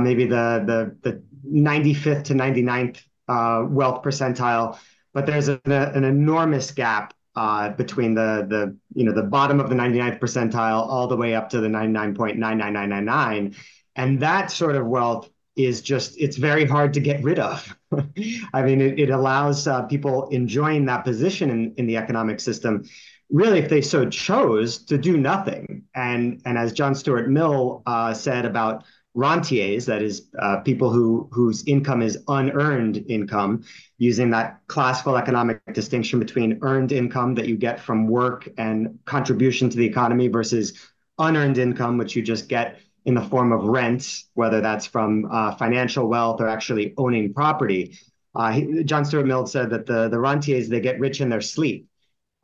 maybe 0.00 0.26
the, 0.26 0.96
the, 1.02 1.10
the 1.10 1.22
95th 1.48 2.24
to 2.24 2.34
99th 2.34 2.96
uh, 2.96 3.00
wealth 3.28 4.02
percentile, 4.02 4.78
but 5.12 5.26
there's 5.26 5.48
an, 5.48 5.60
an 5.64 6.04
enormous 6.04 6.70
gap 6.70 7.14
uh, 7.34 7.70
between 7.70 8.14
the 8.14 8.46
the 8.48 8.76
you 8.94 9.04
know 9.04 9.12
the 9.12 9.22
bottom 9.22 9.60
of 9.60 9.68
the 9.68 9.74
99th 9.74 10.20
percentile 10.20 10.86
all 10.86 11.06
the 11.06 11.16
way 11.16 11.34
up 11.34 11.48
to 11.50 11.60
the 11.60 11.68
99.99999, 11.68 13.56
and 13.96 14.20
that 14.20 14.50
sort 14.50 14.76
of 14.76 14.86
wealth 14.86 15.30
is 15.56 15.82
just 15.82 16.18
it's 16.18 16.36
very 16.36 16.64
hard 16.64 16.94
to 16.94 17.00
get 17.00 17.22
rid 17.22 17.38
of. 17.38 17.76
I 18.52 18.62
mean, 18.62 18.80
it, 18.80 18.98
it 18.98 19.10
allows 19.10 19.66
uh, 19.66 19.82
people 19.82 20.28
enjoying 20.28 20.86
that 20.86 21.04
position 21.04 21.50
in, 21.50 21.74
in 21.76 21.86
the 21.86 21.98
economic 21.98 22.40
system, 22.40 22.84
really, 23.30 23.58
if 23.58 23.68
they 23.68 23.82
so 23.82 24.08
chose, 24.08 24.84
to 24.84 24.98
do 24.98 25.16
nothing. 25.16 25.84
And 25.94 26.42
and 26.44 26.58
as 26.58 26.72
John 26.72 26.94
Stuart 26.94 27.28
Mill 27.28 27.82
uh, 27.86 28.14
said 28.14 28.44
about 28.44 28.84
rentiers, 29.14 29.86
that 29.86 30.02
is, 30.02 30.28
uh, 30.38 30.60
people 30.60 30.90
who 30.90 31.28
whose 31.32 31.66
income 31.66 32.02
is 32.02 32.18
unearned 32.28 33.04
income, 33.08 33.64
using 33.98 34.30
that 34.30 34.60
classical 34.68 35.16
economic 35.16 35.60
distinction 35.74 36.18
between 36.18 36.58
earned 36.62 36.92
income 36.92 37.34
that 37.34 37.46
you 37.46 37.56
get 37.56 37.78
from 37.80 38.06
work 38.08 38.48
and 38.58 38.98
contribution 39.04 39.68
to 39.68 39.76
the 39.76 39.86
economy 39.86 40.28
versus 40.28 40.72
unearned 41.18 41.58
income, 41.58 41.98
which 41.98 42.16
you 42.16 42.22
just 42.22 42.48
get 42.48 42.80
in 43.04 43.14
the 43.14 43.22
form 43.22 43.52
of 43.52 43.64
rent, 43.64 44.22
whether 44.34 44.60
that's 44.60 44.86
from 44.86 45.28
uh, 45.30 45.54
financial 45.56 46.08
wealth 46.08 46.40
or 46.40 46.48
actually 46.48 46.94
owning 46.96 47.34
property. 47.34 47.98
Uh, 48.34 48.52
he, 48.52 48.84
John 48.84 49.04
Stuart 49.04 49.26
Mill 49.26 49.46
said 49.46 49.70
that 49.70 49.86
the 49.86 50.08
the 50.08 50.18
rentiers 50.18 50.68
they 50.68 50.80
get 50.80 50.98
rich 50.98 51.20
in 51.20 51.28
their 51.28 51.40
sleep. 51.42 51.86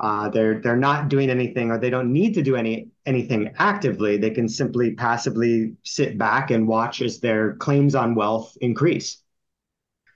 Uh, 0.00 0.28
they're 0.28 0.60
they're 0.60 0.76
not 0.76 1.08
doing 1.08 1.28
anything, 1.28 1.70
or 1.70 1.78
they 1.78 1.90
don't 1.90 2.12
need 2.12 2.34
to 2.34 2.42
do 2.42 2.54
any 2.54 2.88
anything 3.04 3.52
actively. 3.58 4.16
They 4.16 4.30
can 4.30 4.48
simply 4.48 4.94
passively 4.94 5.74
sit 5.82 6.16
back 6.16 6.50
and 6.50 6.68
watch 6.68 7.02
as 7.02 7.18
their 7.18 7.54
claims 7.56 7.94
on 7.94 8.14
wealth 8.14 8.56
increase. 8.60 9.22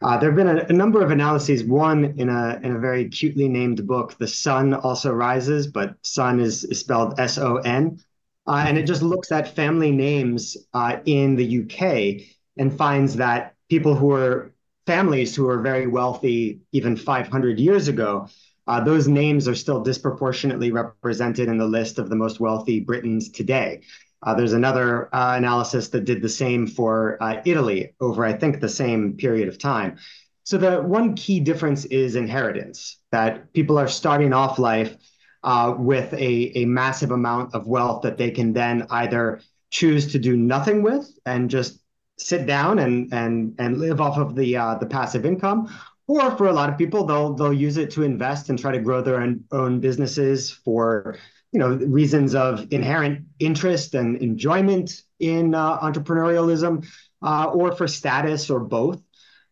Uh, 0.00 0.18
there 0.18 0.30
have 0.30 0.36
been 0.36 0.58
a, 0.58 0.66
a, 0.68 0.72
number 0.72 1.00
of 1.02 1.10
analyses. 1.10 1.64
One 1.64 2.14
in 2.16 2.28
a 2.28 2.60
in 2.62 2.76
a 2.76 2.78
very 2.78 3.08
cutely 3.08 3.48
named 3.48 3.86
book, 3.86 4.16
"The 4.18 4.28
Sun 4.28 4.74
Also 4.74 5.12
Rises," 5.12 5.66
but 5.66 5.96
"sun" 6.02 6.38
is, 6.38 6.64
is 6.64 6.80
spelled 6.80 7.18
S 7.18 7.38
O 7.38 7.56
N, 7.56 7.98
uh, 8.46 8.64
and 8.66 8.78
it 8.78 8.86
just 8.86 9.02
looks 9.02 9.32
at 9.32 9.54
family 9.54 9.90
names 9.90 10.56
uh, 10.74 10.98
in 11.06 11.34
the 11.34 11.62
UK 11.62 12.26
and 12.56 12.76
finds 12.76 13.16
that 13.16 13.54
people 13.68 13.94
who 13.94 14.12
are 14.12 14.52
families 14.86 15.34
who 15.34 15.48
are 15.48 15.60
very 15.60 15.86
wealthy 15.86 16.60
even 16.72 16.96
500 16.96 17.58
years 17.60 17.88
ago 17.88 18.28
uh, 18.66 18.82
those 18.82 19.08
names 19.08 19.48
are 19.48 19.54
still 19.54 19.80
disproportionately 19.82 20.70
represented 20.70 21.48
in 21.48 21.58
the 21.58 21.66
list 21.66 21.98
of 21.98 22.08
the 22.08 22.16
most 22.16 22.40
wealthy 22.40 22.80
Britons 22.80 23.28
today. 23.30 23.82
Uh, 24.22 24.34
there's 24.34 24.52
another 24.52 25.12
uh, 25.14 25.34
analysis 25.36 25.88
that 25.88 26.04
did 26.04 26.22
the 26.22 26.28
same 26.28 26.66
for 26.66 27.20
uh, 27.20 27.42
Italy 27.44 27.94
over, 28.00 28.24
I 28.24 28.32
think, 28.32 28.60
the 28.60 28.68
same 28.68 29.16
period 29.16 29.48
of 29.48 29.58
time. 29.58 29.98
So 30.44 30.58
the 30.58 30.80
one 30.80 31.14
key 31.14 31.40
difference 31.40 31.84
is 31.86 32.16
inheritance, 32.16 32.98
that 33.10 33.52
people 33.52 33.78
are 33.78 33.88
starting 33.88 34.32
off 34.32 34.58
life 34.58 34.96
uh, 35.42 35.74
with 35.76 36.12
a, 36.14 36.58
a 36.58 36.64
massive 36.64 37.10
amount 37.10 37.54
of 37.54 37.66
wealth 37.66 38.02
that 38.02 38.16
they 38.16 38.30
can 38.30 38.52
then 38.52 38.86
either 38.90 39.40
choose 39.70 40.12
to 40.12 40.18
do 40.18 40.36
nothing 40.36 40.82
with 40.82 41.10
and 41.26 41.50
just 41.50 41.80
sit 42.18 42.46
down 42.46 42.78
and 42.78 43.12
and 43.12 43.54
and 43.58 43.78
live 43.78 44.00
off 44.00 44.18
of 44.18 44.36
the 44.36 44.56
uh, 44.56 44.74
the 44.76 44.86
passive 44.86 45.24
income, 45.26 45.68
or 46.20 46.36
for 46.36 46.48
a 46.48 46.52
lot 46.52 46.68
of 46.68 46.78
people, 46.78 47.04
they'll 47.04 47.34
they'll 47.34 47.52
use 47.52 47.76
it 47.76 47.90
to 47.92 48.02
invest 48.02 48.48
and 48.48 48.58
try 48.58 48.72
to 48.72 48.80
grow 48.80 49.02
their 49.02 49.20
own, 49.20 49.44
own 49.52 49.80
businesses 49.80 50.50
for 50.50 51.16
you 51.52 51.58
know 51.58 51.74
reasons 51.74 52.34
of 52.34 52.66
inherent 52.72 53.26
interest 53.38 53.94
and 53.94 54.16
enjoyment 54.22 55.02
in 55.20 55.54
uh, 55.54 55.78
entrepreneurialism, 55.80 56.86
uh, 57.22 57.44
or 57.44 57.72
for 57.72 57.86
status, 57.86 58.50
or 58.50 58.60
both. 58.60 59.00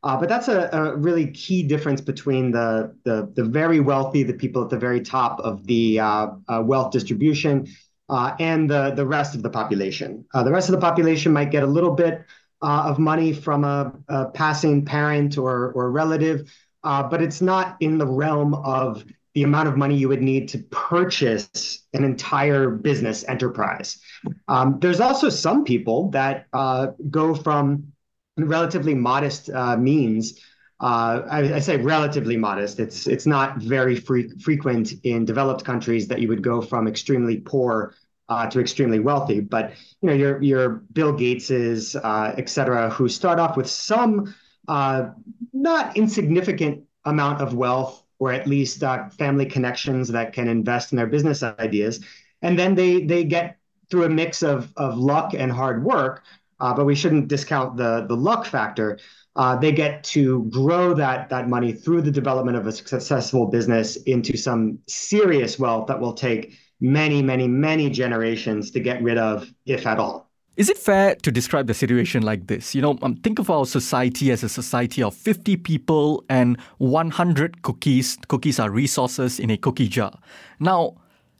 Uh, 0.02 0.17
but 0.17 0.29
that's 0.29 0.49
a, 0.49 0.71
a, 0.73 0.97
really 0.97 1.31
key 1.31 1.62
difference 1.62 2.00
between 2.00 2.50
the, 2.50 2.97
the, 3.05 3.31
the 3.37 3.45
very 3.45 3.81
wealthy, 3.81 4.23
the 4.23 4.33
people 4.33 4.64
at 4.64 4.71
the 4.71 4.79
very 4.79 5.02
top 5.02 5.38
of 5.40 5.67
the 5.67 6.00
uh, 6.00 6.29
uh, 6.49 6.62
wealth 6.64 6.90
distribution, 6.90 7.67
uh, 8.09 8.35
and 8.40 8.71
the 8.71 8.93
the 8.93 9.07
rest 9.07 9.35
of 9.35 9.43
the 9.43 9.50
population. 9.50 10.25
the 10.33 10.50
rest 10.50 10.69
of 10.69 10.73
the 10.73 10.81
population 10.81 11.33
might 11.33 11.50
get 11.50 11.62
a 11.62 11.67
little 11.67 11.95
bit 11.95 12.25
uh, 12.62 12.85
of 12.87 12.99
money 12.99 13.33
from 13.33 13.64
a, 13.64 13.93
a, 14.09 14.26
passing 14.26 14.85
parent 14.85 15.38
or, 15.38 15.73
or 15.73 15.90
relative, 15.90 16.52
uh, 16.85 17.02
but 17.02 17.23
it's 17.23 17.40
not 17.40 17.76
in 17.81 17.99
the 17.99 18.07
realm 18.07 18.55
of 18.55 19.05
the 19.35 19.43
amount 19.45 19.69
of 19.69 19.76
money 19.76 19.97
you 19.97 20.09
would 20.09 20.23
need 20.23 20.49
to 20.49 20.59
purchase 20.71 21.87
an 21.95 22.05
entire 22.05 22.71
business 22.71 23.25
enterprise. 23.29 24.00
Um, 24.49 24.79
there's 24.81 25.00
also 25.00 25.29
some 25.29 25.64
people 25.64 26.11
that 26.11 26.47
uh, 26.52 26.88
go 27.11 27.35
from 27.35 27.93
relatively 28.37 28.95
modest 28.95 29.50
uh, 29.50 29.76
means. 29.76 30.40
Uh, 30.81 31.23
I, 31.31 31.55
I, 31.55 31.59
say 31.61 31.76
relatively 31.76 32.38
modest. 32.38 32.81
It's 32.81 33.07
it's 33.07 33.26
not 33.26 33.59
very 33.59 33.95
free, 33.97 34.31
frequent 34.40 34.95
in 35.05 35.26
developed 35.26 35.62
countries 35.62 36.09
that 36.09 36.21
you 36.21 36.29
would 36.29 36.43
go 36.43 36.62
from 36.62 36.88
extremely 36.88 37.37
poor 37.37 37.95
uh, 38.30 38.46
to 38.49 38.60
extremely 38.60 39.00
wealthy. 39.00 39.40
But 39.40 39.72
you 40.00 40.08
know, 40.08 40.14
your 40.14 40.42
your 40.42 40.68
Bill 40.92 41.12
Gateses, 41.12 41.96
uh, 42.02 42.34
et 42.38 42.49
cetera, 42.49 42.88
who 42.88 43.08
start 43.08 43.38
off 43.38 43.56
with 43.56 43.68
some 43.68 44.34
uh, 44.68 45.10
not 45.52 45.96
insignificant 45.96 46.84
amount 47.04 47.42
of 47.42 47.54
wealth, 47.54 48.02
or 48.18 48.32
at 48.32 48.46
least 48.46 48.82
uh, 48.82 49.08
family 49.10 49.46
connections 49.46 50.08
that 50.08 50.32
can 50.32 50.49
invest 50.49 50.92
in 50.92 50.96
their 50.96 51.08
business 51.08 51.42
ideas, 51.42 52.02
and 52.40 52.58
then 52.58 52.75
they 52.75 53.02
they 53.04 53.25
get 53.25 53.58
through 53.90 54.04
a 54.04 54.08
mix 54.08 54.42
of 54.42 54.72
of 54.76 54.96
luck 54.96 55.34
and 55.34 55.52
hard 55.52 55.84
work. 55.84 56.22
Uh, 56.60 56.75
but 56.75 56.84
we 56.84 56.94
shouldn't 56.94 57.26
discount 57.28 57.76
the 57.76 58.06
the 58.08 58.16
luck 58.16 58.46
factor. 58.46 58.99
Uh, 59.37 59.56
they 59.56 59.72
get 59.72 60.04
to 60.04 60.44
grow 60.50 60.94
that 60.94 61.28
that 61.30 61.49
money 61.49 61.72
through 61.72 62.02
the 62.02 62.10
development 62.10 62.56
of 62.56 62.66
a 62.66 62.72
successful 62.72 63.46
business 63.46 63.96
into 63.96 64.37
some 64.37 64.78
serious 64.87 65.58
wealth 65.58 65.87
that 65.87 65.99
will 65.99 66.12
take 66.12 66.58
many, 66.80 67.22
many, 67.22 67.49
many 67.49 67.90
generations 67.90 68.70
to 68.72 68.80
get 68.80 69.02
rid 69.02 69.18
of, 69.18 69.52
if 69.66 69.87
at 69.87 69.99
all. 69.99 70.28
Is 70.56 70.68
it 70.68 70.76
fair 70.76 71.14
to 71.14 71.32
describe 71.32 71.68
the 71.68 71.75
situation 71.75 72.22
like 72.22 72.46
this? 72.46 72.75
You 72.75 72.82
know, 72.82 72.99
um, 73.02 73.16
think 73.16 73.38
of 73.38 73.49
our 73.49 73.64
society 73.64 74.30
as 74.30 74.42
a 74.42 74.49
society 74.49 75.02
of 75.02 75.14
50 75.14 75.56
people 75.56 76.25
and 76.28 76.60
100 76.78 77.62
cookies. 77.62 78.18
Cookies 78.28 78.58
are 78.58 78.70
resources 78.70 79.40
in 79.40 79.50
a 79.50 79.56
cookie 79.56 79.88
jar. 79.88 80.18
Now, 80.58 80.96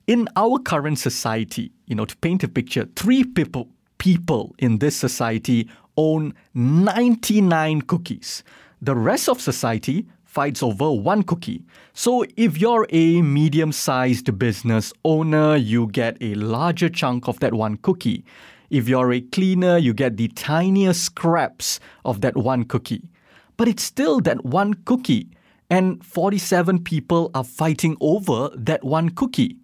in 0.07 0.29
our 0.37 0.59
current 0.59 0.99
society, 0.99 1.73
you 1.87 1.95
know, 1.95 2.07
to 2.07 2.17
paint 2.19 2.43
a 2.45 2.49
picture, 2.49 2.89
three 2.97 3.25
people 3.25 3.69
people 4.01 4.55
in 4.59 4.79
this 4.79 4.97
society 4.97 5.69
own 5.97 6.35
99 6.55 7.83
cookies. 7.83 8.43
The 8.83 8.97
rest 8.97 9.29
of 9.29 9.41
society 9.41 10.07
fights 10.31 10.63
over 10.63 10.93
one 10.93 11.25
cookie. 11.25 11.65
So 11.93 12.25
if 12.37 12.61
you're 12.61 12.87
a 12.91 13.21
medium 13.21 13.73
sized 13.73 14.39
business 14.39 14.93
owner, 15.05 15.57
you 15.57 15.89
get 15.89 16.17
a 16.21 16.35
larger 16.35 16.89
chunk 16.89 17.27
of 17.27 17.41
that 17.41 17.53
one 17.53 17.77
cookie. 17.79 18.25
If 18.71 18.89
you're 18.89 19.13
a 19.13 19.21
cleaner, 19.21 19.77
you 19.77 19.93
get 19.93 20.17
the 20.17 20.29
tiniest 20.29 21.05
scraps 21.05 21.81
of 22.05 22.21
that 22.21 22.37
one 22.37 22.63
cookie. 22.63 23.09
But 23.57 23.67
it's 23.67 23.83
still 23.83 24.21
that 24.21 24.45
one 24.45 24.75
cookie, 24.85 25.29
and 25.69 26.05
47 26.07 26.85
people 26.85 27.33
are 27.35 27.43
fighting 27.43 27.97
over 28.01 28.51
that 28.55 28.85
one 28.85 29.09
cookie. 29.11 29.57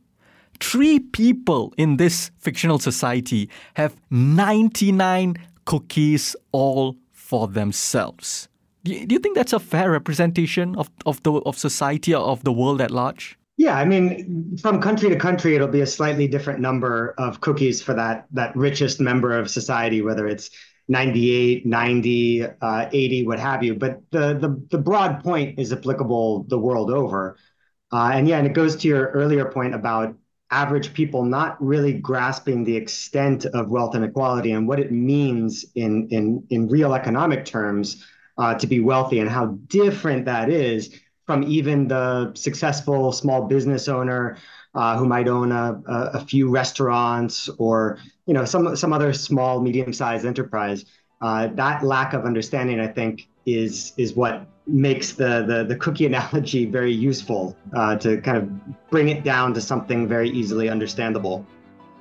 Three 0.59 0.99
people 0.99 1.75
in 1.77 1.97
this 1.97 2.33
fictional 2.39 2.81
society 2.81 3.49
have 3.75 3.95
99 4.11 5.37
cookies 5.65 6.35
all 6.51 6.97
for 7.13 7.47
themselves. 7.47 8.49
Do 8.87 9.15
you 9.15 9.19
think 9.19 9.37
that's 9.37 9.53
a 9.53 9.59
fair 9.59 9.91
representation 9.91 10.77
of, 10.77 10.89
of 11.05 11.23
the 11.25 11.33
of 11.33 11.59
society 11.59 12.15
or 12.15 12.23
of 12.23 12.45
the 12.45 12.53
world 12.53 12.81
at 12.81 12.91
large? 12.91 13.37
Yeah, 13.57 13.77
I 13.77 13.85
mean, 13.85 14.57
from 14.59 14.81
country 14.81 15.09
to 15.09 15.17
country, 15.17 15.55
it'll 15.55 15.67
be 15.67 15.81
a 15.81 15.87
slightly 15.87 16.29
different 16.29 16.61
number 16.61 17.15
of 17.19 17.41
cookies 17.41 17.83
for 17.83 17.95
that 17.95 18.27
that 18.33 18.55
richest 18.55 19.01
member 19.01 19.37
of 19.37 19.51
society, 19.51 20.03
whether 20.03 20.27
it's 20.27 20.51
98, 20.89 21.67
90, 21.67 22.45
uh, 22.45 22.89
80, 22.93 23.27
what 23.27 23.41
have 23.41 23.65
you. 23.65 23.75
But 23.75 24.03
the, 24.13 24.35
the 24.35 24.63
the 24.71 24.79
broad 24.79 25.25
point 25.25 25.59
is 25.59 25.73
applicable 25.73 26.45
the 26.45 26.59
world 26.59 26.91
over. 26.91 27.37
Uh, 27.93 28.11
and 28.15 28.29
yeah, 28.29 28.39
and 28.39 28.47
it 28.47 28.53
goes 28.53 28.77
to 28.77 28.89
your 28.89 29.09
earlier 29.09 29.47
point 29.47 29.75
about 29.75 30.15
average 30.51 30.93
people 30.93 31.25
not 31.25 31.61
really 31.61 31.93
grasping 31.93 32.63
the 32.63 32.77
extent 32.77 33.47
of 33.47 33.69
wealth 33.69 33.97
inequality 33.97 34.53
and 34.53 34.69
what 34.69 34.79
it 34.79 34.93
means 34.93 35.65
in 35.75 36.09
in 36.11 36.47
in 36.51 36.69
real 36.69 36.95
economic 36.95 37.45
terms 37.45 38.05
uh, 38.39 38.55
to 38.55 38.67
be 38.67 38.81
wealthy 38.81 39.19
and 39.19 39.31
how 39.31 39.47
different 39.69 40.25
that 40.25 40.51
is 40.51 40.99
from 41.27 41.43
even 41.45 41.89
the 41.89 42.33
successful 42.35 43.13
small 43.13 43.43
business 43.43 43.89
owner 43.89 44.37
uh, 44.75 44.97
who 44.97 45.07
might 45.07 45.27
own 45.27 45.53
a, 45.53 45.81
a, 45.89 46.21
few 46.21 46.51
restaurants 46.51 47.49
or 47.59 47.99
you 48.27 48.35
know 48.35 48.45
some 48.45 48.77
some 48.77 48.93
other 48.93 49.13
small 49.13 49.61
medium 49.61 49.93
sized 49.93 50.27
enterprise. 50.27 50.85
Uh, 51.23 51.49
that 51.49 51.83
lack 51.83 52.13
of 52.13 52.25
understanding, 52.25 52.79
I 52.79 52.87
think, 52.87 53.27
is 53.47 53.95
is 53.97 54.15
what 54.15 54.47
makes 54.67 55.13
the 55.13 55.45
the, 55.49 55.65
the 55.65 55.77
cookie 55.77 56.07
analogy 56.13 56.67
very 56.67 56.93
useful 56.93 57.57
uh, 57.75 57.97
to 57.97 58.21
kind 58.21 58.37
of 58.37 58.91
bring 58.91 59.09
it 59.09 59.25
down 59.25 59.55
to 59.55 59.61
something 59.61 60.07
very 60.07 60.29
easily 60.29 60.69
understandable. 60.69 61.47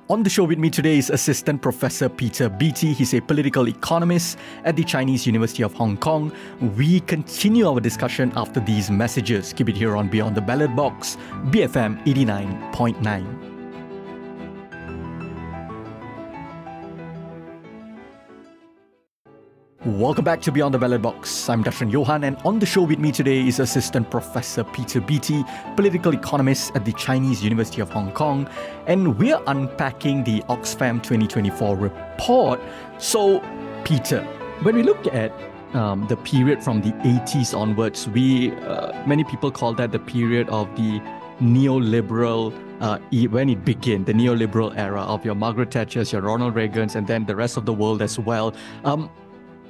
On 0.08 0.22
the 0.22 0.30
show 0.30 0.44
with 0.44 0.60
me 0.60 0.70
today 0.70 0.98
is 0.98 1.10
Assistant 1.10 1.60
Professor 1.60 2.08
Peter 2.08 2.48
Beattie. 2.48 2.92
He's 2.92 3.12
a 3.12 3.20
political 3.20 3.66
economist 3.66 4.38
at 4.62 4.76
the 4.76 4.84
Chinese 4.84 5.26
University 5.26 5.64
of 5.64 5.74
Hong 5.74 5.96
Kong. 5.96 6.30
We 6.76 7.00
continue 7.00 7.68
our 7.68 7.80
discussion 7.80 8.32
after 8.36 8.60
these 8.60 8.88
messages. 8.88 9.52
Keep 9.52 9.70
it 9.70 9.76
here 9.76 9.96
on 9.96 10.06
Beyond 10.08 10.36
the 10.36 10.42
Ballot 10.42 10.76
Box, 10.76 11.16
BFM 11.50 12.06
89.9. 12.06 13.55
Welcome 19.86 20.24
back 20.24 20.40
to 20.40 20.50
Beyond 20.50 20.74
the 20.74 20.78
Ballot 20.78 21.00
Box. 21.00 21.48
I'm 21.48 21.62
Dashran 21.62 21.92
Johan, 21.92 22.24
and 22.24 22.36
on 22.44 22.58
the 22.58 22.66
show 22.66 22.82
with 22.82 22.98
me 22.98 23.12
today 23.12 23.46
is 23.46 23.60
Assistant 23.60 24.10
Professor 24.10 24.64
Peter 24.64 25.00
Beattie, 25.00 25.44
political 25.76 26.12
economist 26.12 26.74
at 26.74 26.84
the 26.84 26.90
Chinese 26.94 27.44
University 27.44 27.80
of 27.80 27.90
Hong 27.90 28.10
Kong, 28.10 28.48
and 28.88 29.16
we're 29.16 29.40
unpacking 29.46 30.24
the 30.24 30.40
Oxfam 30.48 31.00
2024 31.04 31.76
report. 31.76 32.60
So, 32.98 33.38
Peter, 33.84 34.24
when 34.62 34.74
we 34.74 34.82
look 34.82 35.06
at 35.14 35.32
um, 35.72 36.04
the 36.08 36.16
period 36.16 36.64
from 36.64 36.80
the 36.80 36.90
80s 37.06 37.56
onwards, 37.56 38.08
we 38.08 38.56
uh, 38.56 39.06
many 39.06 39.22
people 39.22 39.52
call 39.52 39.72
that 39.74 39.92
the 39.92 40.00
period 40.00 40.48
of 40.48 40.66
the 40.74 41.00
neoliberal 41.40 42.52
uh, 42.80 42.98
when 43.30 43.48
it 43.48 43.64
began, 43.64 44.04
the 44.04 44.12
neoliberal 44.12 44.76
era 44.76 45.02
of 45.02 45.24
your 45.24 45.34
Margaret 45.34 45.72
Thatcher's, 45.72 46.12
your 46.12 46.22
Ronald 46.22 46.54
Reagan's, 46.56 46.96
and 46.96 47.06
then 47.06 47.24
the 47.24 47.36
rest 47.36 47.56
of 47.56 47.66
the 47.66 47.72
world 47.72 48.02
as 48.02 48.18
well. 48.18 48.52
Um, 48.84 49.10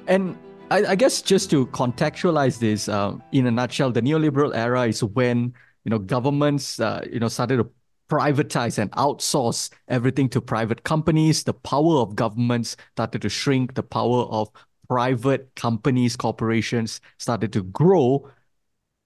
and 0.07 0.37
I, 0.71 0.85
I 0.85 0.95
guess 0.95 1.21
just 1.21 1.49
to 1.51 1.67
contextualize 1.67 2.59
this, 2.59 2.89
uh, 2.89 3.15
in 3.31 3.47
a 3.47 3.51
nutshell, 3.51 3.91
the 3.91 4.01
neoliberal 4.01 4.55
era 4.55 4.87
is 4.87 5.03
when 5.03 5.53
you 5.85 5.89
know 5.89 5.99
governments 5.99 6.79
uh, 6.79 7.05
you 7.11 7.19
know 7.19 7.27
started 7.27 7.57
to 7.57 7.69
privatize 8.09 8.77
and 8.77 8.91
outsource 8.91 9.69
everything 9.87 10.29
to 10.29 10.41
private 10.41 10.83
companies. 10.83 11.43
The 11.43 11.53
power 11.53 11.97
of 11.97 12.15
governments 12.15 12.77
started 12.93 13.21
to 13.21 13.29
shrink. 13.29 13.75
The 13.75 13.83
power 13.83 14.23
of 14.23 14.49
private 14.87 15.53
companies, 15.55 16.15
corporations 16.15 17.01
started 17.17 17.53
to 17.53 17.63
grow. 17.63 18.29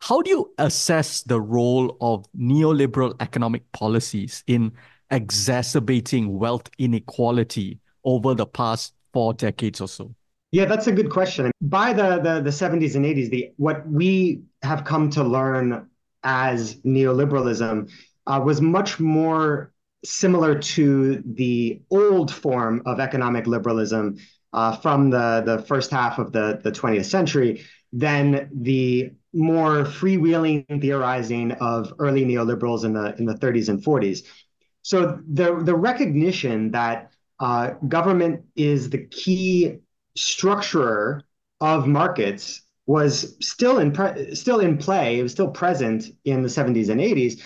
How 0.02 0.22
do 0.22 0.30
you 0.32 0.54
assess 0.58 1.22
the 1.22 1.40
role 1.40 1.98
of 2.02 2.26
neoliberal 2.34 3.16
economic 3.20 3.72
policies 3.72 4.44
in 4.48 4.72
exacerbating 5.12 6.38
wealth 6.40 6.70
inequality 6.80 7.80
over 8.04 8.34
the 8.34 8.48
past 8.48 8.94
four 9.14 9.34
decades 9.34 9.82
or 9.82 9.88
so? 9.88 10.16
Yeah, 10.52 10.66
that's 10.66 10.88
a 10.88 10.92
good 10.92 11.10
question. 11.10 11.52
By 11.62 11.94
the, 11.94 12.20
the, 12.20 12.42
the 12.42 12.52
70s 12.52 12.96
and 12.96 13.06
80s, 13.06 13.30
the 13.30 13.52
what 13.58 13.88
we 13.88 14.44
have 14.64 14.84
come 14.84 15.10
to 15.12 15.24
learn 15.24 15.90
as 16.24 16.76
neoliberalism 16.86 17.90
uh, 18.28 18.42
was 18.44 18.62
much 18.62 19.00
more 19.00 19.72
similar 20.04 20.60
to 20.60 21.24
the 21.26 21.82
old 21.90 22.34
form 22.34 22.82
of 22.86 23.00
economic 23.00 23.48
liberalism 23.48 24.18
uh, 24.54 24.76
from 24.76 25.10
the, 25.10 25.42
the 25.46 25.60
first 25.64 25.90
half 25.92 26.20
of 26.20 26.32
the, 26.34 26.60
the 26.64 26.72
20th 26.72 27.06
century 27.06 27.64
than 27.94 28.50
the 28.54 29.12
more 29.34 29.86
freewheeling 29.86 30.66
theorizing 30.82 31.54
of 31.54 31.94
early 32.00 32.26
neoliberals 32.26 32.84
in 32.84 32.94
the 32.94 33.16
in 33.18 33.26
the 33.26 33.36
30s 33.36 33.70
and 33.70 33.82
40s. 33.82 34.26
So 34.82 35.22
the 35.32 35.56
the 35.64 35.76
recognition 35.76 36.72
that 36.72 37.12
uh, 37.40 37.72
government 37.88 38.46
is 38.56 38.90
the 38.90 39.06
key 39.06 39.80
structurer 40.18 41.22
of 41.60 41.88
markets 41.88 42.62
was 42.86 43.38
still 43.40 43.80
in 43.80 43.92
pre- 43.92 44.36
still 44.36 44.60
in 44.60 44.78
play. 44.78 45.20
It 45.20 45.24
was 45.24 45.32
still 45.32 45.50
present 45.50 46.06
in 46.26 46.42
the 46.42 46.50
70s 46.50 46.90
and 46.90 47.00
80s, 47.00 47.42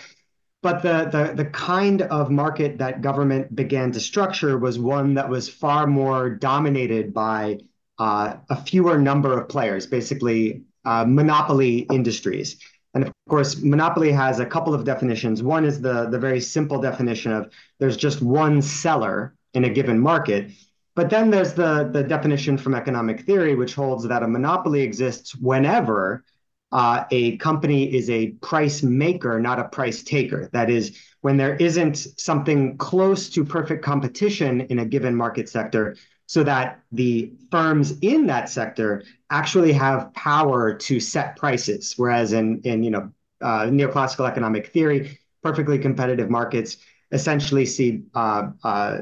but 0.63 0.81
the, 0.81 1.09
the 1.11 1.43
the 1.43 1.49
kind 1.49 2.01
of 2.03 2.31
market 2.31 2.77
that 2.79 3.01
government 3.01 3.55
began 3.55 3.91
to 3.91 3.99
structure 3.99 4.57
was 4.57 4.79
one 4.79 5.13
that 5.15 5.29
was 5.29 5.49
far 5.49 5.85
more 5.85 6.29
dominated 6.29 7.13
by 7.13 7.59
uh, 7.99 8.37
a 8.49 8.61
fewer 8.63 8.97
number 8.97 9.39
of 9.39 9.47
players, 9.47 9.85
basically 9.85 10.63
uh, 10.85 11.05
monopoly 11.07 11.79
industries. 11.91 12.57
And 12.93 13.03
of 13.03 13.11
course, 13.29 13.61
monopoly 13.61 14.11
has 14.11 14.39
a 14.39 14.45
couple 14.45 14.73
of 14.73 14.85
definitions. 14.85 15.43
One 15.43 15.65
is 15.65 15.81
the 15.81 16.09
the 16.09 16.19
very 16.19 16.39
simple 16.39 16.79
definition 16.79 17.33
of 17.33 17.51
there's 17.79 17.97
just 17.97 18.21
one 18.21 18.61
seller 18.61 19.35
in 19.53 19.65
a 19.65 19.69
given 19.69 19.99
market. 19.99 20.51
But 20.95 21.09
then 21.09 21.29
there's 21.29 21.53
the, 21.53 21.89
the 21.91 22.03
definition 22.03 22.57
from 22.57 22.73
economic 22.73 23.21
theory, 23.21 23.55
which 23.55 23.75
holds 23.75 24.07
that 24.07 24.23
a 24.23 24.27
monopoly 24.27 24.81
exists 24.81 25.35
whenever 25.35 26.23
uh, 26.71 27.03
a 27.11 27.37
company 27.37 27.93
is 27.93 28.09
a 28.09 28.31
price 28.41 28.81
maker, 28.81 29.39
not 29.39 29.59
a 29.59 29.65
price 29.65 30.03
taker. 30.03 30.49
That 30.53 30.69
is, 30.69 30.97
when 31.21 31.37
there 31.37 31.55
isn't 31.57 31.97
something 32.17 32.77
close 32.77 33.29
to 33.31 33.43
perfect 33.43 33.83
competition 33.83 34.61
in 34.61 34.79
a 34.79 34.85
given 34.85 35.15
market 35.15 35.49
sector, 35.49 35.95
so 36.27 36.43
that 36.43 36.79
the 36.91 37.33
firms 37.51 37.99
in 38.01 38.25
that 38.27 38.49
sector 38.49 39.03
actually 39.29 39.73
have 39.73 40.13
power 40.13 40.73
to 40.73 40.99
set 40.99 41.35
prices. 41.35 41.93
Whereas 41.97 42.33
in, 42.33 42.61
in 42.61 42.83
you 42.83 42.89
know, 42.89 43.11
uh, 43.41 43.65
neoclassical 43.65 44.27
economic 44.27 44.67
theory, 44.67 45.19
perfectly 45.43 45.77
competitive 45.77 46.29
markets 46.29 46.77
essentially 47.15 47.65
see 47.65 48.03
uh, 48.13 48.49
uh, 48.63 48.99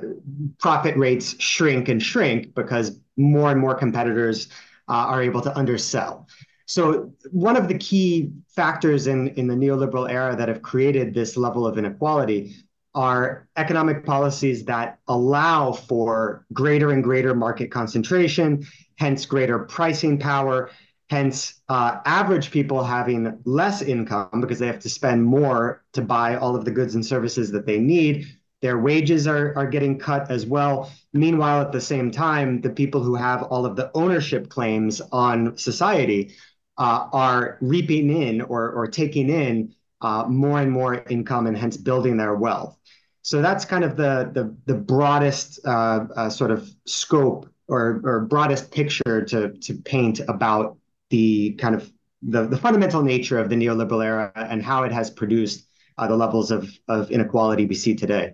profit 0.60 0.96
rates 0.96 1.36
shrink 1.42 1.90
and 1.90 2.02
shrink 2.02 2.56
because 2.56 3.00
more 3.18 3.52
and 3.52 3.60
more 3.60 3.76
competitors 3.76 4.48
uh, 4.88 5.12
are 5.12 5.22
able 5.22 5.42
to 5.42 5.56
undersell. 5.58 6.28
So 6.66 7.12
one 7.32 7.58
of 7.58 7.68
the 7.68 7.78
key 7.78 8.32
factors 8.56 9.08
in, 9.08 9.30
in 9.30 9.48
the 9.48 9.56
neoliberal 9.56 10.10
era 10.10 10.36
that 10.36 10.48
have 10.48 10.62
created 10.62 11.14
this 11.14 11.36
level 11.36 11.68
of 11.68 11.78
inequality 11.78 12.56
are 12.96 13.48
economic 13.58 14.06
policies 14.06 14.64
that 14.66 15.00
allow 15.08 15.72
for 15.72 16.46
greater 16.54 16.92
and 16.92 17.04
greater 17.04 17.34
market 17.34 17.72
concentration, 17.72 18.66
hence 18.98 19.26
greater 19.26 19.60
pricing 19.60 20.20
power, 20.20 20.70
hence 21.14 21.62
uh, 21.70 21.92
average 22.06 22.48
people 22.50 22.84
having 22.84 23.22
less 23.46 23.82
income 23.82 24.42
because 24.42 24.60
they 24.60 24.68
have 24.68 24.80
to 24.80 24.90
spend 24.90 25.24
more 25.24 25.84
to 25.94 26.02
buy 26.02 26.36
all 26.36 26.56
of 26.56 26.66
the 26.66 26.72
goods 26.72 26.96
and 26.96 27.06
services 27.06 27.52
that 27.52 27.66
they 27.66 27.80
need 27.80 28.28
their 28.64 28.80
wages 28.80 29.28
are, 29.28 29.54
are 29.58 29.68
getting 29.68 30.00
cut 30.00 30.32
as 30.32 30.46
well. 30.46 30.90
Meanwhile, 31.12 31.60
at 31.60 31.74
the 31.74 31.82
same 31.82 32.10
time, 32.12 32.62
the 32.62 32.70
people 32.70 33.04
who 33.04 33.14
have 33.14 33.44
all 33.44 33.66
of 33.66 33.76
the 33.76 33.92
ownership 33.94 34.48
claims 34.48 35.02
on 35.12 35.58
society 35.58 36.32
uh, 36.78 37.10
are 37.12 37.58
reaping 37.60 38.10
in 38.10 38.40
or, 38.40 38.72
or 38.72 38.88
taking 38.88 39.30
in 39.30 39.76
uh, 40.00 40.24
more 40.30 40.62
and 40.62 40.72
more 40.72 41.04
income 41.10 41.46
and 41.46 41.58
hence 41.58 41.76
building 41.76 42.16
their 42.16 42.36
wealth. 42.36 42.78
So 43.22 43.42
that's 43.42 43.66
kind 43.66 43.84
of 43.84 43.98
the 43.98 44.32
the, 44.34 44.56
the 44.66 44.80
broadest 44.80 45.60
uh, 45.66 46.06
uh, 46.16 46.30
sort 46.30 46.52
of 46.52 46.70
scope 46.86 47.50
or, 47.68 48.00
or 48.06 48.22
broadest 48.22 48.72
picture 48.72 49.26
to 49.26 49.58
to 49.66 49.74
paint 49.74 50.22
about 50.30 50.78
the 51.14 51.54
kind 51.60 51.76
of 51.76 51.94
the, 52.24 52.48
the 52.48 52.58
fundamental 52.58 53.04
nature 53.04 53.38
of 53.38 53.48
the 53.48 53.56
neoliberal 53.56 54.04
era 54.04 54.32
and 54.36 54.64
how 54.64 54.82
it 54.82 54.92
has 54.92 55.12
produced 55.12 55.68
uh, 56.00 56.08
the 56.08 56.16
levels 56.16 56.50
of, 56.50 56.68
of 56.88 57.12
inequality 57.12 57.68
we 57.68 57.76
see 57.76 57.94
today. 57.94 58.34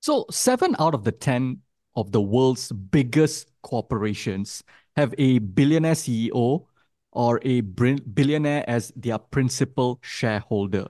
So 0.00 0.24
seven 0.30 0.76
out 0.78 0.94
of 0.94 1.02
the 1.02 1.10
10 1.10 1.58
of 1.96 2.12
the 2.12 2.20
world's 2.20 2.70
biggest 2.70 3.50
corporations 3.62 4.62
have 4.96 5.12
a 5.18 5.40
billionaire 5.40 5.94
CEO 5.94 6.66
or 7.10 7.40
a 7.42 7.62
billionaire 7.62 8.64
as 8.68 8.92
their 8.94 9.18
principal 9.18 9.98
shareholder. 10.00 10.86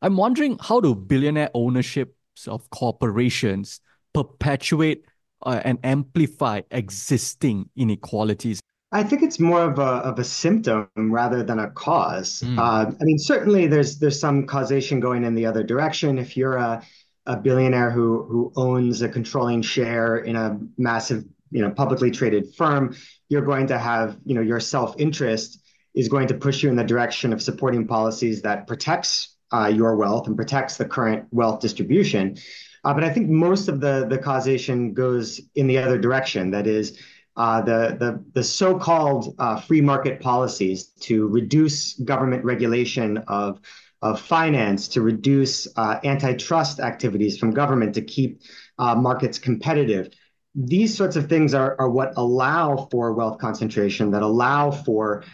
I'm 0.00 0.16
wondering 0.16 0.58
how 0.60 0.80
do 0.80 0.92
billionaire 0.96 1.50
ownerships 1.54 2.48
of 2.48 2.68
corporations 2.70 3.80
perpetuate 4.12 5.04
uh, 5.46 5.60
and 5.64 5.78
amplify 5.84 6.62
existing 6.72 7.70
inequalities? 7.76 8.60
I 8.92 9.02
think 9.02 9.22
it's 9.22 9.40
more 9.40 9.62
of 9.62 9.78
a 9.78 9.82
of 9.82 10.18
a 10.18 10.24
symptom 10.24 10.86
rather 10.96 11.42
than 11.42 11.58
a 11.58 11.70
cause. 11.70 12.42
Mm. 12.44 12.58
Uh, 12.58 12.92
I 13.00 13.04
mean, 13.04 13.18
certainly 13.18 13.66
there's 13.66 13.98
there's 13.98 14.20
some 14.20 14.46
causation 14.46 15.00
going 15.00 15.24
in 15.24 15.34
the 15.34 15.46
other 15.46 15.62
direction. 15.62 16.18
If 16.18 16.36
you're 16.36 16.56
a 16.56 16.82
a 17.26 17.36
billionaire 17.36 17.90
who 17.90 18.24
who 18.24 18.52
owns 18.56 19.00
a 19.00 19.08
controlling 19.08 19.62
share 19.62 20.18
in 20.18 20.36
a 20.36 20.58
massive 20.76 21.24
you 21.50 21.62
know 21.62 21.70
publicly 21.70 22.10
traded 22.10 22.54
firm, 22.54 22.94
you're 23.28 23.42
going 23.42 23.68
to 23.68 23.78
have 23.78 24.18
you 24.24 24.34
know 24.34 24.42
your 24.42 24.60
self 24.60 24.94
interest 24.98 25.62
is 25.94 26.08
going 26.08 26.28
to 26.28 26.34
push 26.34 26.62
you 26.62 26.68
in 26.68 26.76
the 26.76 26.84
direction 26.84 27.32
of 27.32 27.42
supporting 27.42 27.86
policies 27.86 28.42
that 28.42 28.66
protects 28.66 29.36
uh, 29.52 29.68
your 29.68 29.96
wealth 29.96 30.26
and 30.26 30.36
protects 30.36 30.76
the 30.76 30.84
current 30.84 31.26
wealth 31.30 31.60
distribution. 31.60 32.36
Uh, 32.84 32.94
but 32.94 33.04
I 33.04 33.10
think 33.10 33.28
most 33.28 33.68
of 33.68 33.80
the 33.80 34.06
the 34.08 34.18
causation 34.18 34.92
goes 34.92 35.40
in 35.54 35.66
the 35.66 35.78
other 35.78 35.98
direction. 35.98 36.50
That 36.50 36.66
is, 36.66 36.98
uh, 37.36 37.62
the 37.62 37.96
the 37.98 38.24
the 38.34 38.42
so-called 38.42 39.34
uh, 39.38 39.60
free 39.60 39.80
market 39.80 40.20
policies 40.20 40.86
to 41.00 41.28
reduce 41.28 41.94
government 41.94 42.44
regulation 42.44 43.18
of 43.28 43.60
of 44.02 44.20
finance, 44.20 44.88
to 44.88 45.00
reduce 45.00 45.68
uh, 45.76 46.00
antitrust 46.04 46.80
activities 46.80 47.38
from 47.38 47.52
government 47.52 47.94
to 47.94 48.02
keep 48.02 48.42
uh, 48.78 48.94
markets 48.94 49.38
competitive. 49.38 50.08
These 50.54 50.96
sorts 50.96 51.16
of 51.16 51.28
things 51.28 51.54
are 51.54 51.76
are 51.78 51.88
what 51.88 52.12
allow 52.16 52.88
for 52.90 53.12
wealth 53.14 53.38
concentration, 53.38 54.10
that 54.10 54.22
allow 54.22 54.70
for 54.70 55.24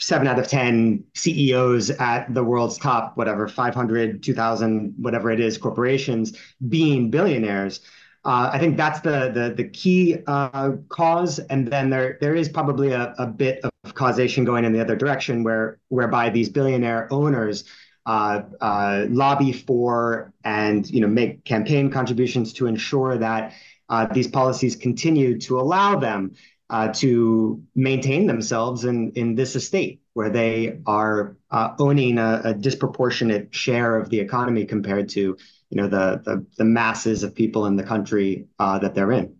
seven 0.00 0.26
out 0.26 0.38
of 0.38 0.48
10 0.48 1.04
CEOs 1.14 1.90
at 1.90 2.32
the 2.32 2.42
world's 2.42 2.78
top, 2.78 3.16
whatever, 3.18 3.46
500, 3.46 4.22
2,000, 4.22 4.94
whatever 4.96 5.30
it 5.30 5.38
is, 5.38 5.58
corporations 5.58 6.38
being 6.68 7.10
billionaires. 7.10 7.80
Uh, 8.22 8.50
I 8.52 8.58
think 8.58 8.76
that's 8.76 9.00
the 9.00 9.30
the, 9.32 9.54
the 9.56 9.68
key 9.68 10.18
uh, 10.26 10.72
cause, 10.90 11.38
and 11.38 11.66
then 11.66 11.88
there 11.88 12.18
there 12.20 12.34
is 12.34 12.50
probably 12.50 12.92
a, 12.92 13.14
a 13.18 13.26
bit 13.26 13.60
of 13.64 13.94
causation 13.94 14.44
going 14.44 14.64
in 14.64 14.72
the 14.72 14.80
other 14.80 14.96
direction, 14.96 15.42
where 15.42 15.78
whereby 15.88 16.28
these 16.28 16.50
billionaire 16.50 17.08
owners 17.10 17.64
uh, 18.04 18.42
uh 18.60 19.06
lobby 19.08 19.52
for 19.52 20.32
and 20.44 20.88
you 20.90 21.00
know 21.00 21.06
make 21.06 21.44
campaign 21.44 21.90
contributions 21.90 22.52
to 22.54 22.66
ensure 22.66 23.16
that 23.16 23.54
uh, 23.88 24.06
these 24.12 24.28
policies 24.28 24.76
continue 24.76 25.38
to 25.38 25.58
allow 25.58 25.98
them 25.98 26.34
uh, 26.68 26.92
to 26.92 27.62
maintain 27.74 28.26
themselves 28.26 28.84
in, 28.84 29.10
in 29.12 29.34
this 29.34 29.56
estate 29.56 30.00
where 30.12 30.30
they 30.30 30.78
are 30.86 31.36
owning 31.78 32.16
a, 32.18 32.42
a, 32.44 32.54
disproportionate 32.54 33.52
share 33.52 33.96
of 33.96 34.08
the 34.08 34.20
economy 34.20 34.64
compared 34.64 35.08
to 35.08 35.36
you 35.70 35.80
know 35.80 35.88
the 35.88 36.20
the, 36.24 36.44
the 36.58 36.64
masses 36.64 37.22
of 37.22 37.34
people 37.34 37.66
in 37.66 37.76
the 37.76 37.82
country 37.82 38.46
uh, 38.58 38.78
that 38.78 38.94
they're 38.94 39.12
in. 39.12 39.36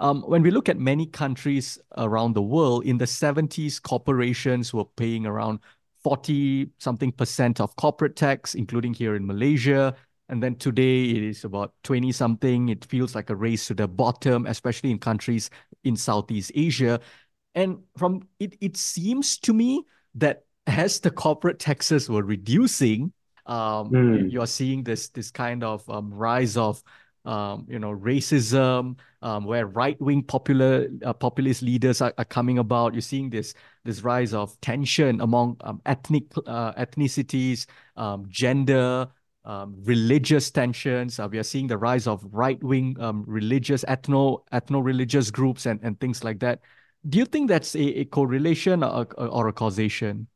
Um, 0.00 0.22
when 0.22 0.42
we 0.42 0.52
look 0.52 0.68
at 0.68 0.78
many 0.78 1.06
countries 1.06 1.78
around 1.96 2.34
the 2.34 2.42
world, 2.42 2.84
in 2.84 2.98
the 2.98 3.04
70s, 3.04 3.82
corporations 3.82 4.72
were 4.72 4.84
paying 4.84 5.26
around 5.26 5.58
40 6.04 6.70
something 6.78 7.10
percent 7.10 7.60
of 7.60 7.74
corporate 7.74 8.14
tax, 8.14 8.54
including 8.54 8.94
here 8.94 9.16
in 9.16 9.26
Malaysia. 9.26 9.96
And 10.28 10.42
then 10.42 10.54
today 10.54 11.04
it 11.04 11.22
is 11.22 11.44
about 11.44 11.72
20 11.82 12.12
something. 12.12 12.68
It 12.68 12.84
feels 12.84 13.14
like 13.14 13.30
a 13.30 13.34
race 13.34 13.66
to 13.68 13.74
the 13.74 13.88
bottom, 13.88 14.46
especially 14.46 14.92
in 14.92 14.98
countries 14.98 15.50
in 15.82 15.96
Southeast 15.96 16.52
Asia. 16.54 17.00
And 17.54 17.78
from 17.96 18.28
it, 18.38 18.56
it 18.60 18.76
seems 18.76 19.38
to 19.38 19.52
me 19.52 19.82
that 20.14 20.44
as 20.66 21.00
the 21.00 21.10
corporate 21.10 21.58
taxes 21.58 22.08
were 22.08 22.22
reducing, 22.22 23.12
um, 23.48 23.90
mm. 23.90 24.30
you're 24.30 24.46
seeing 24.46 24.84
this 24.84 25.08
this 25.08 25.30
kind 25.30 25.64
of 25.64 25.88
um, 25.90 26.12
rise 26.12 26.56
of 26.56 26.82
um, 27.24 27.66
you 27.68 27.78
know 27.78 27.92
racism, 27.92 28.96
um, 29.22 29.44
where 29.44 29.66
right 29.66 30.00
wing 30.00 30.22
popular 30.22 30.88
uh, 31.04 31.12
populist 31.12 31.62
leaders 31.62 32.00
are, 32.00 32.14
are, 32.18 32.24
coming 32.24 32.58
about. 32.58 32.94
You're 32.94 33.00
seeing 33.00 33.30
this 33.30 33.54
this 33.84 34.02
rise 34.02 34.34
of 34.34 34.58
tension 34.60 35.20
among 35.20 35.56
um, 35.62 35.80
ethnic 35.86 36.24
uh, 36.46 36.72
ethnicities, 36.74 37.66
um, 37.96 38.26
gender, 38.28 39.08
um, 39.44 39.74
religious 39.82 40.50
tensions. 40.50 41.18
Uh, 41.18 41.28
we 41.30 41.38
are 41.38 41.42
seeing 41.42 41.66
the 41.66 41.78
rise 41.78 42.06
of 42.06 42.22
right 42.30 42.62
wing 42.62 42.96
um, 43.00 43.24
religious, 43.26 43.84
ethno 43.84 44.44
ethno 44.52 44.84
religious 44.84 45.30
groups 45.30 45.66
and, 45.66 45.80
and 45.82 45.98
things 46.00 46.22
like 46.22 46.38
that. 46.40 46.60
Do 47.08 47.18
you 47.18 47.24
think 47.24 47.48
that's 47.48 47.74
a, 47.74 48.00
a 48.00 48.04
correlation 48.06 48.84
or, 48.84 49.06
or, 49.16 49.48
a 49.48 49.52
causation? 49.52 50.26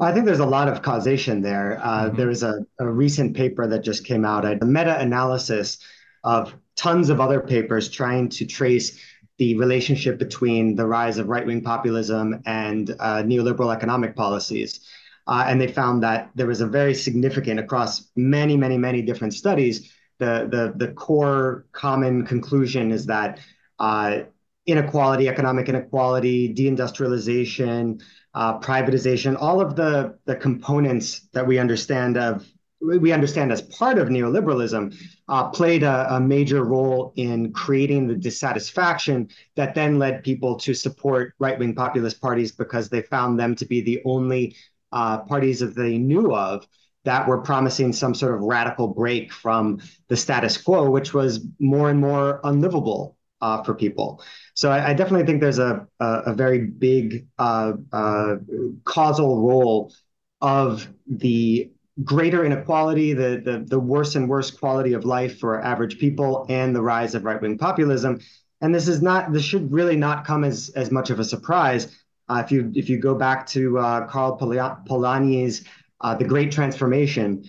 I 0.00 0.12
think 0.12 0.24
there's 0.24 0.40
a 0.40 0.46
lot 0.46 0.68
of 0.68 0.82
causation 0.82 1.42
there. 1.42 1.78
Uh, 1.82 2.06
mm-hmm. 2.06 2.16
There 2.16 2.30
is 2.30 2.42
a, 2.42 2.64
a, 2.78 2.88
recent 2.88 3.36
paper 3.36 3.66
that 3.66 3.84
just 3.84 4.04
came 4.04 4.24
out, 4.24 4.44
a 4.44 4.64
meta 4.64 4.98
analysis 4.98 5.78
of 6.24 6.54
tons 6.76 7.10
of 7.10 7.20
other 7.20 7.40
papers 7.40 7.90
trying 7.90 8.28
to 8.30 8.46
trace 8.46 8.98
the 9.38 9.56
relationship 9.56 10.18
between 10.18 10.74
the 10.76 10.86
rise 10.86 11.18
of 11.18 11.28
right 11.28 11.46
wing 11.46 11.62
populism 11.62 12.42
and 12.46 12.90
uh, 12.98 13.22
neoliberal 13.22 13.74
economic 13.74 14.16
policies. 14.16 14.80
Uh, 15.26 15.44
and 15.46 15.60
they 15.60 15.68
found 15.68 16.02
that 16.02 16.30
there 16.34 16.46
was 16.46 16.60
a 16.60 16.66
very 16.66 16.94
significant 16.94 17.60
across 17.60 18.10
many, 18.16 18.56
many, 18.56 18.76
many 18.78 19.02
different 19.02 19.34
studies. 19.34 19.92
The 20.18 20.48
the 20.50 20.72
the 20.76 20.92
core 20.92 21.66
common 21.72 22.26
conclusion 22.26 22.90
is 22.90 23.06
that 23.06 23.38
uh, 23.78 24.20
inequality, 24.66 25.28
economic 25.28 25.68
inequality, 25.68 26.54
deindustrialization, 26.54 28.02
uh, 28.34 28.58
privatization, 28.60 29.36
all 29.40 29.60
of 29.60 29.76
the 29.76 30.16
the 30.24 30.36
components 30.36 31.28
that 31.32 31.46
we 31.46 31.58
understand 31.58 32.16
of 32.16 32.46
we 32.80 33.12
understand 33.12 33.52
as 33.52 33.60
part 33.60 33.98
of 33.98 34.08
neoliberalism 34.08 34.94
uh, 35.28 35.48
played 35.48 35.82
a, 35.82 36.14
a, 36.14 36.20
major 36.20 36.64
role 36.64 37.12
in 37.16 37.52
creating 37.52 38.06
the 38.06 38.14
dissatisfaction 38.14 39.28
that 39.54 39.74
then 39.74 39.98
led 39.98 40.24
people 40.24 40.56
to 40.56 40.72
support 40.72 41.34
right-wing 41.38 41.74
populist 41.74 42.22
parties 42.22 42.52
because 42.52 42.88
they 42.88 43.02
found 43.02 43.38
them 43.38 43.54
to 43.54 43.66
be 43.66 43.82
the 43.82 44.00
only 44.06 44.56
uh, 44.92 45.18
parties 45.18 45.60
that 45.60 45.76
they 45.76 45.98
knew 45.98 46.34
of 46.34 46.66
that 47.04 47.26
were 47.28 47.42
promising 47.42 47.92
some 47.92 48.14
sort 48.14 48.34
of 48.34 48.40
radical 48.40 48.88
break 48.88 49.30
from 49.30 49.78
the 50.08 50.16
status 50.16 50.56
quo, 50.56 50.88
which 50.88 51.12
was 51.12 51.46
more 51.58 51.90
and 51.90 52.00
more 52.00 52.40
unlivable 52.44 53.16
uh, 53.40 53.62
for 53.62 53.74
people. 53.74 54.22
So 54.54 54.70
I, 54.70 54.90
I, 54.90 54.94
definitely 54.94 55.26
think 55.26 55.40
there's 55.40 55.58
a, 55.58 55.86
a, 55.98 56.06
a 56.26 56.34
very 56.34 56.66
big 56.66 57.26
uh, 57.38 57.72
uh, 57.92 58.36
causal 58.84 59.40
role 59.40 59.92
of 60.40 60.88
the 61.06 61.70
greater 62.04 62.44
inequality, 62.44 63.12
the, 63.12 63.40
the, 63.44 63.64
the 63.66 63.80
worse 63.80 64.14
and 64.14 64.28
worse 64.28 64.50
quality 64.50 64.92
of 64.92 65.04
life 65.04 65.38
for 65.38 65.60
average 65.62 65.98
people, 65.98 66.46
and 66.48 66.74
the 66.74 66.82
rise 66.82 67.14
of 67.14 67.24
right 67.24 67.40
wing 67.40 67.58
populism. 67.58 68.20
And 68.60 68.74
this 68.74 68.88
is 68.88 69.00
not 69.00 69.32
this 69.32 69.42
should 69.42 69.72
really 69.72 69.96
not 69.96 70.26
come 70.26 70.44
as 70.44 70.68
as 70.70 70.90
much 70.90 71.08
of 71.08 71.18
a 71.18 71.24
surprise 71.24 71.96
uh, 72.28 72.42
if 72.44 72.52
you 72.52 72.70
if 72.74 72.88
you 72.88 72.98
go 72.98 73.14
back 73.14 73.46
to 73.48 73.78
uh, 73.78 74.06
Karl 74.06 74.38
Polanyi's 74.38 75.64
uh, 76.00 76.14
The 76.14 76.24
Great 76.24 76.52
Transformation, 76.52 77.44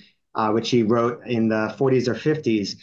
which 0.51 0.69
he 0.69 0.83
wrote 0.83 1.25
in 1.25 1.49
the 1.49 1.75
40s 1.77 2.07
or 2.07 2.15
50s, 2.15 2.77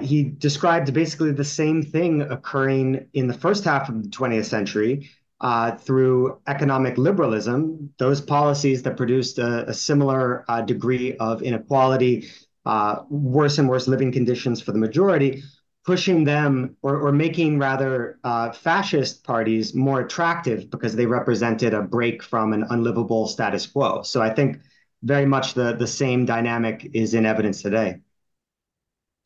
he 0.00 0.24
described 0.24 0.92
basically 0.92 1.32
the 1.32 1.44
same 1.44 1.82
thing 1.82 2.22
occurring 2.22 3.08
in 3.14 3.26
the 3.26 3.34
first 3.34 3.64
half 3.64 3.88
of 3.88 4.02
the 4.02 4.08
20th 4.08 4.46
century 4.46 5.10
uh, 5.40 5.76
through 5.76 6.40
economic 6.46 6.96
liberalism, 6.96 7.90
those 7.98 8.20
policies 8.20 8.82
that 8.82 8.96
produced 8.96 9.38
a, 9.38 9.68
a 9.68 9.74
similar 9.74 10.44
uh, 10.48 10.62
degree 10.62 11.16
of 11.18 11.42
inequality, 11.42 12.28
uh, 12.64 13.02
worse 13.10 13.58
and 13.58 13.68
worse 13.68 13.86
living 13.86 14.10
conditions 14.12 14.60
for 14.62 14.72
the 14.72 14.78
majority, 14.78 15.42
pushing 15.84 16.24
them 16.24 16.76
or, 16.82 16.96
or 16.96 17.12
making 17.12 17.58
rather 17.58 18.18
uh, 18.24 18.50
fascist 18.50 19.24
parties 19.24 19.74
more 19.74 20.00
attractive 20.00 20.70
because 20.70 20.96
they 20.96 21.06
represented 21.06 21.74
a 21.74 21.82
break 21.82 22.22
from 22.22 22.52
an 22.52 22.64
unlivable 22.70 23.28
status 23.28 23.66
quo. 23.66 24.02
So 24.02 24.20
I 24.22 24.30
think 24.30 24.58
very 25.02 25.26
much 25.26 25.54
the, 25.54 25.74
the 25.74 25.86
same 25.86 26.24
dynamic 26.24 26.90
is 26.94 27.14
in 27.14 27.26
evidence 27.26 27.62
today. 27.62 27.98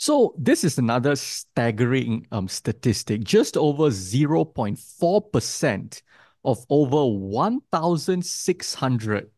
So 0.00 0.34
this 0.38 0.64
is 0.64 0.78
another 0.78 1.14
staggering 1.14 2.26
um, 2.32 2.48
statistic. 2.48 3.22
Just 3.22 3.58
over 3.58 3.90
0.4% 3.90 6.02
of 6.42 6.64
over 6.70 7.04
1,600 7.04 9.30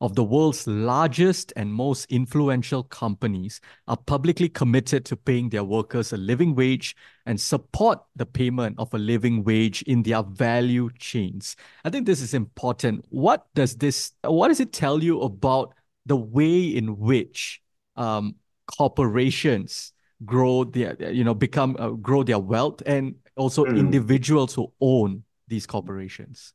of 0.00 0.14
the 0.14 0.22
world's 0.22 0.68
largest 0.68 1.52
and 1.56 1.74
most 1.74 2.06
influential 2.12 2.84
companies 2.84 3.60
are 3.88 3.96
publicly 3.96 4.48
committed 4.48 5.04
to 5.06 5.16
paying 5.16 5.48
their 5.48 5.64
workers 5.64 6.12
a 6.12 6.16
living 6.16 6.54
wage 6.54 6.94
and 7.26 7.40
support 7.40 7.98
the 8.14 8.24
payment 8.24 8.76
of 8.78 8.94
a 8.94 8.98
living 8.98 9.42
wage 9.42 9.82
in 9.82 10.04
their 10.04 10.22
value 10.22 10.90
chains. 11.00 11.56
I 11.84 11.90
think 11.90 12.06
this 12.06 12.20
is 12.20 12.34
important. 12.34 13.04
What 13.08 13.48
does 13.56 13.74
this 13.74 14.12
what 14.22 14.46
does 14.46 14.60
it 14.60 14.72
tell 14.72 15.02
you 15.02 15.22
about 15.22 15.74
the 16.06 16.14
way 16.14 16.66
in 16.66 17.00
which 17.00 17.60
um, 17.96 18.36
corporations 18.68 19.90
grow 20.24 20.64
their 20.64 21.12
you 21.12 21.24
know 21.24 21.34
become 21.34 21.76
uh, 21.78 21.90
grow 21.90 22.22
their 22.22 22.38
wealth 22.38 22.82
and 22.86 23.14
also 23.36 23.64
mm. 23.64 23.78
individuals 23.78 24.54
who 24.54 24.72
own 24.80 25.22
these 25.48 25.66
corporations. 25.66 26.52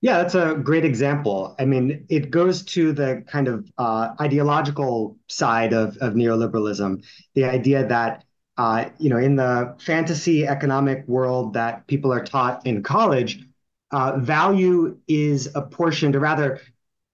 Yeah 0.00 0.18
that's 0.18 0.34
a 0.34 0.54
great 0.54 0.84
example. 0.84 1.54
I 1.58 1.64
mean 1.64 2.06
it 2.08 2.30
goes 2.30 2.62
to 2.66 2.92
the 2.92 3.24
kind 3.26 3.48
of 3.48 3.70
uh, 3.78 4.14
ideological 4.20 5.16
side 5.28 5.72
of, 5.72 5.96
of 5.98 6.14
neoliberalism. 6.14 7.04
The 7.34 7.44
idea 7.44 7.86
that 7.86 8.24
uh, 8.56 8.90
you 8.98 9.10
know 9.10 9.18
in 9.18 9.36
the 9.36 9.76
fantasy 9.80 10.46
economic 10.46 11.06
world 11.06 11.54
that 11.54 11.86
people 11.86 12.12
are 12.12 12.24
taught 12.24 12.66
in 12.66 12.82
college 12.82 13.44
uh, 13.90 14.18
value 14.18 14.98
is 15.08 15.48
apportioned 15.54 16.14
or 16.14 16.20
rather 16.20 16.60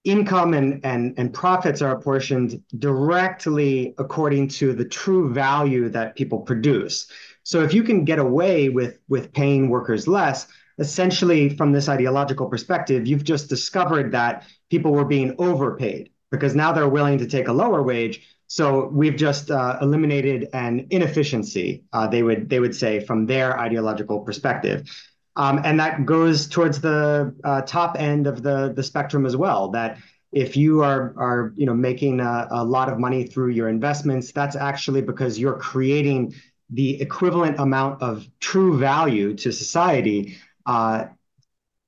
income 0.05 0.53
and, 0.55 0.85
and, 0.85 1.15
and 1.19 1.33
profits 1.33 1.81
are 1.81 1.93
apportioned 1.93 2.63
directly 2.79 3.95
according 3.99 4.49
to 4.49 4.73
the 4.75 4.85
true 4.85 5.33
value 5.33 5.89
that 5.89 6.15
people 6.15 6.41
produce. 6.41 7.11
So 7.43 7.63
if 7.63 7.75
you 7.75 7.83
can 7.83 8.05
get 8.05 8.19
away 8.19 8.69
with, 8.69 8.99
with 9.09 9.33
paying 9.33 9.69
workers 9.69 10.07
less, 10.07 10.47
essentially 10.79 11.57
from 11.57 11.73
this 11.73 11.89
ideological 11.89 12.49
perspective, 12.49 13.07
you've 13.07 13.25
just 13.25 13.49
discovered 13.49 14.13
that 14.13 14.47
people 14.71 14.93
were 14.93 15.05
being 15.05 15.35
overpaid 15.39 16.11
because 16.31 16.55
now 16.55 16.73
they're 16.73 16.89
willing 16.89 17.19
to 17.19 17.27
take 17.27 17.49
a 17.49 17.53
lower 17.53 17.83
wage. 17.83 18.27
So 18.47 18.89
we've 18.89 19.17
just 19.17 19.51
uh, 19.51 19.79
eliminated 19.81 20.49
an 20.53 20.87
inefficiency, 20.91 21.85
uh, 21.93 22.07
they 22.09 22.23
would 22.23 22.49
they 22.51 22.61
would 22.61 22.75
say, 22.75 23.01
from 23.01 23.27
their 23.27 23.59
ideological 23.59 24.21
perspective. 24.21 24.89
Um, 25.37 25.61
and 25.65 25.79
that 25.81 26.07
goes 26.07 26.47
towards 26.47 26.81
the 26.81 27.35
uh, 27.43 27.63
top 27.63 27.97
end 27.99 28.27
of 28.27 28.43
the 28.43 28.73
the 28.75 28.83
spectrum 28.83 29.27
as 29.27 29.37
well. 29.37 29.71
That 29.71 29.99
if 30.33 30.57
you 30.57 30.83
are 30.83 31.15
are 31.17 31.53
you 31.57 31.67
know 31.67 31.75
making 31.75 32.21
a, 32.21 32.49
a, 32.51 32.65
lot 32.65 32.89
of 32.89 32.99
money 32.99 33.25
through 33.25 33.51
your 33.51 33.69
investments, 33.69 34.33
that's 34.33 34.57
actually 34.57 35.03
because 35.03 35.39
you're 35.39 35.59
creating 35.59 36.35
the 36.71 37.01
equivalent 37.01 37.59
amount 37.59 38.01
of 38.01 38.27
true 38.41 38.79
value 38.79 39.35
to 39.35 39.53
society 39.53 40.37
uh, 40.67 41.07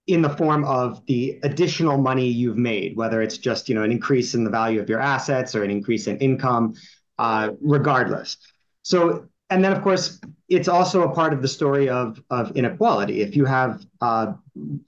in 0.06 0.22
the 0.22 0.30
form 0.30 0.64
of 0.64 1.04
the 1.06 1.38
additional 1.42 1.98
money 1.98 2.26
you've 2.28 2.58
made, 2.58 2.96
whether 2.96 3.22
it's 3.22 3.38
just 3.38 3.68
you 3.68 3.76
know 3.76 3.84
an 3.84 3.92
increase 3.92 4.34
in 4.34 4.42
the 4.42 4.50
value 4.50 4.80
of 4.80 4.88
your 4.88 5.00
assets 5.00 5.54
or 5.54 5.62
an 5.62 5.70
increase 5.70 6.08
in 6.08 6.18
income, 6.18 6.74
uh, 7.18 7.50
regardless. 7.60 8.38
So 8.82 9.28
and 9.50 9.64
then, 9.64 9.72
of 9.72 9.82
course, 9.82 10.20
it's 10.48 10.68
also 10.68 11.02
a 11.02 11.14
part 11.14 11.32
of 11.32 11.42
the 11.42 11.48
story 11.48 11.88
of, 11.88 12.22
of 12.30 12.56
inequality. 12.56 13.20
If 13.20 13.34
you 13.34 13.44
have 13.46 13.84
uh, 14.00 14.34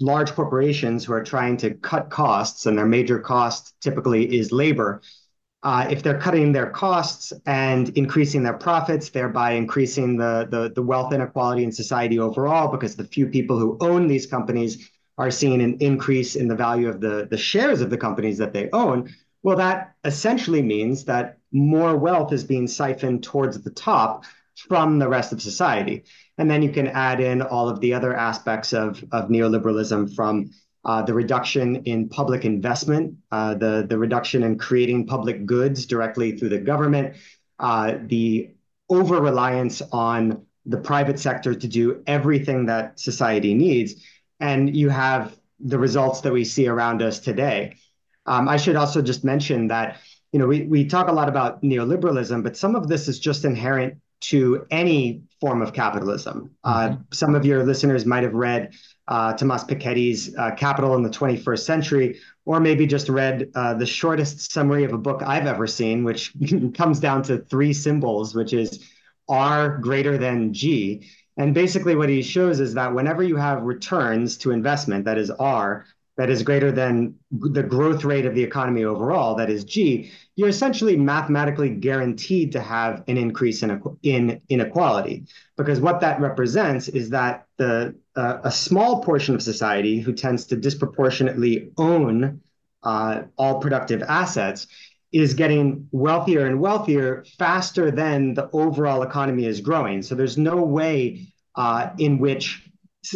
large 0.01 0.33
corporations 0.33 1.05
who 1.05 1.12
are 1.12 1.25
trying 1.25 1.57
to 1.59 1.75
cut 1.75 2.11
costs, 2.11 2.66
and 2.66 2.79
their 2.79 2.87
major 2.87 3.18
cost 3.18 3.75
typically 3.81 4.38
is 4.38 4.53
labor, 4.53 5.03
uh, 5.64 5.88
if 5.90 6.05
they're 6.05 6.21
cutting 6.21 6.53
their 6.53 6.71
costs 6.71 7.33
and 7.44 7.88
increasing 7.99 8.44
their 8.44 8.55
profits, 8.55 9.11
thereby 9.11 9.53
increasing 9.53 10.16
the, 10.16 10.47
the, 10.49 10.71
the 10.73 10.83
wealth 10.83 11.12
inequality 11.12 11.64
in 11.64 11.73
society 11.73 12.21
overall, 12.21 12.71
because 12.71 12.94
the 12.94 13.05
few 13.05 13.27
people 13.27 13.59
who 13.59 13.77
own 13.81 14.07
these 14.07 14.27
companies 14.27 14.90
are 15.18 15.33
seeing 15.33 15.61
an 15.61 15.77
increase 15.81 16.37
in 16.37 16.47
the 16.47 16.55
value 16.55 16.88
of 16.88 17.01
the, 17.01 17.27
the 17.29 17.37
shares 17.37 17.81
of 17.81 17.90
the 17.90 17.97
companies 17.97 18.38
that 18.38 18.53
they 18.53 18.71
own, 18.73 19.12
well, 19.42 19.57
that 19.57 19.94
essentially 20.05 20.62
means 20.62 21.05
that 21.07 21.38
more 21.51 21.97
wealth 21.97 22.33
is 22.33 22.44
being 22.44 22.68
siphoned 22.68 23.25
towards 23.25 23.61
the 23.61 23.71
top 23.71 24.25
from 24.68 24.99
the 24.99 25.09
rest 25.09 25.33
of 25.33 25.40
society. 25.40 26.05
And 26.37 26.51
then 26.51 26.62
you 26.62 26.71
can 26.71 26.88
add 26.88 27.21
in 27.21 27.42
all 27.42 27.68
of 27.68 27.81
the 27.81 27.94
other 27.94 28.14
aspects 28.14 28.73
of, 28.73 29.05
of 29.12 29.29
neoliberalism 29.29 30.14
from 30.14 30.51
uh, 30.85 31.03
the 31.03 31.14
reduction 31.14 31.77
in 31.85 32.09
public 32.09 32.44
investment, 32.44 33.14
uh, 33.31 33.55
the, 33.55 33.87
the 33.88 33.99
reduction 33.99 34.42
in 34.42 34.59
creating 34.59 35.07
public 35.07 35.44
goods 35.44 35.87
directly 35.87 36.37
through 36.37 36.49
the 36.49 36.59
government, 36.59 37.16
uh, 37.59 37.94
the 38.07 38.51
over 38.88 39.21
reliance 39.21 39.83
on 39.92 40.47
the 40.64 40.79
private 40.79 41.18
sector 41.18 41.55
to 41.55 41.68
do 41.68 42.03
everything 42.07 42.66
that 42.66 42.99
society 42.99 43.55
needs. 43.55 43.94
And 44.40 44.75
you 44.75 44.88
have 44.88 45.37
the 45.61 45.79
results 45.79 46.21
that 46.23 46.33
we 46.33 46.44
see 46.44 46.68
around 46.68 47.03
us 47.03 47.18
today. 47.18 47.77
Um, 48.27 48.49
I 48.49 48.57
should 48.57 48.77
also 48.77 49.03
just 49.03 49.25
mention 49.25 49.68
that 49.68 49.99
you 50.33 50.38
know 50.38 50.47
we, 50.47 50.62
we 50.62 50.85
talk 50.85 51.09
a 51.09 51.12
lot 51.12 51.29
about 51.29 51.62
neoliberalism, 51.62 52.42
but 52.42 52.57
some 52.57 52.77
of 52.77 52.87
this 52.88 53.09
is 53.09 53.18
just 53.18 53.44
inherent 53.44 53.99
to 54.20 54.66
any 54.70 55.22
form 55.40 55.62
of 55.62 55.72
capitalism. 55.72 56.50
Uh, 56.64 56.88
mm-hmm. 56.88 57.02
some 57.12 57.35
of 57.35 57.44
your 57.44 57.64
listeners 57.64 58.04
might 58.04 58.22
have 58.22 58.35
read 58.35 58.72
uh, 59.07 59.33
Thomas 59.35 59.64
Piketty's 59.64 60.35
uh, 60.37 60.50
Capital 60.54 60.94
in 60.94 61.02
the 61.02 61.09
21st 61.09 61.61
Century, 61.61 62.18
or 62.44 62.61
maybe 62.61 62.87
just 62.87 63.09
read 63.09 63.50
uh, 63.54 63.74
the 63.74 63.87
shortest 63.87 64.52
summary 64.52 64.85
of 64.85 64.92
a 64.92 64.98
book 64.98 65.22
I've 65.24 65.46
ever 65.46 65.66
seen, 65.66 66.04
which 66.04 66.33
comes 66.74 67.00
down 67.00 67.22
to 67.24 67.38
three 67.38 67.72
symbols, 67.72 68.35
which 68.35 68.52
is 68.52 68.85
R 69.28 69.78
greater 69.78 70.18
than 70.18 70.52
G. 70.52 71.09
And 71.37 71.54
basically, 71.54 71.94
what 71.94 72.09
he 72.09 72.22
shows 72.22 72.59
is 72.59 72.74
that 72.74 72.92
whenever 72.92 73.22
you 73.22 73.37
have 73.37 73.62
returns 73.62 74.37
to 74.38 74.50
investment, 74.50 75.04
that 75.04 75.18
is 75.18 75.31
R, 75.31 75.87
that 76.18 76.31
is 76.31 76.42
greater 76.42 76.72
than 76.72 77.14
the 77.31 77.62
growth 77.62 78.04
rate 78.04 78.26
of 78.26 78.35
the 78.35 78.42
economy 78.42 78.83
overall, 78.83 79.37
that 79.37 79.48
is 79.48 79.62
G, 79.62 80.11
you're 80.35 80.48
essentially 80.48 80.96
mathematically 80.96 81.70
guaranteed 81.70 82.50
to 82.52 82.61
have 82.61 83.04
an 83.07 83.16
increase 83.16 83.62
in, 83.62 83.81
in 84.02 84.42
inequality. 84.48 85.26
Because 85.57 85.81
what 85.81 86.00
that 86.00 86.20
represents 86.20 86.88
is 86.88 87.11
that 87.11 87.46
the 87.57 87.94
uh, 88.16 88.38
a 88.42 88.50
small 88.50 89.00
portion 89.04 89.37
of 89.37 89.42
society 89.42 90.00
who 90.00 90.12
tends 90.12 90.44
to 90.46 90.57
disproportionately 90.57 91.70
own 91.78 92.40
uh, 92.83 93.22
all 93.38 93.61
productive 93.61 94.02
assets 94.02 94.66
is 95.12 95.35
getting 95.35 95.88
wealthier 95.92 96.46
and 96.46 96.61
wealthier 96.61 97.24
faster 97.38 97.92
than 97.92 98.35
the 98.35 98.50
overall 98.52 99.02
economy 99.02 99.46
is 99.46 99.61
growing. 99.61 100.02
So 100.02 100.16
there's 100.16 100.37
no 100.37 100.57
way 100.57 101.28
uh, 101.54 101.90
in 101.98 102.18
which 102.18 102.68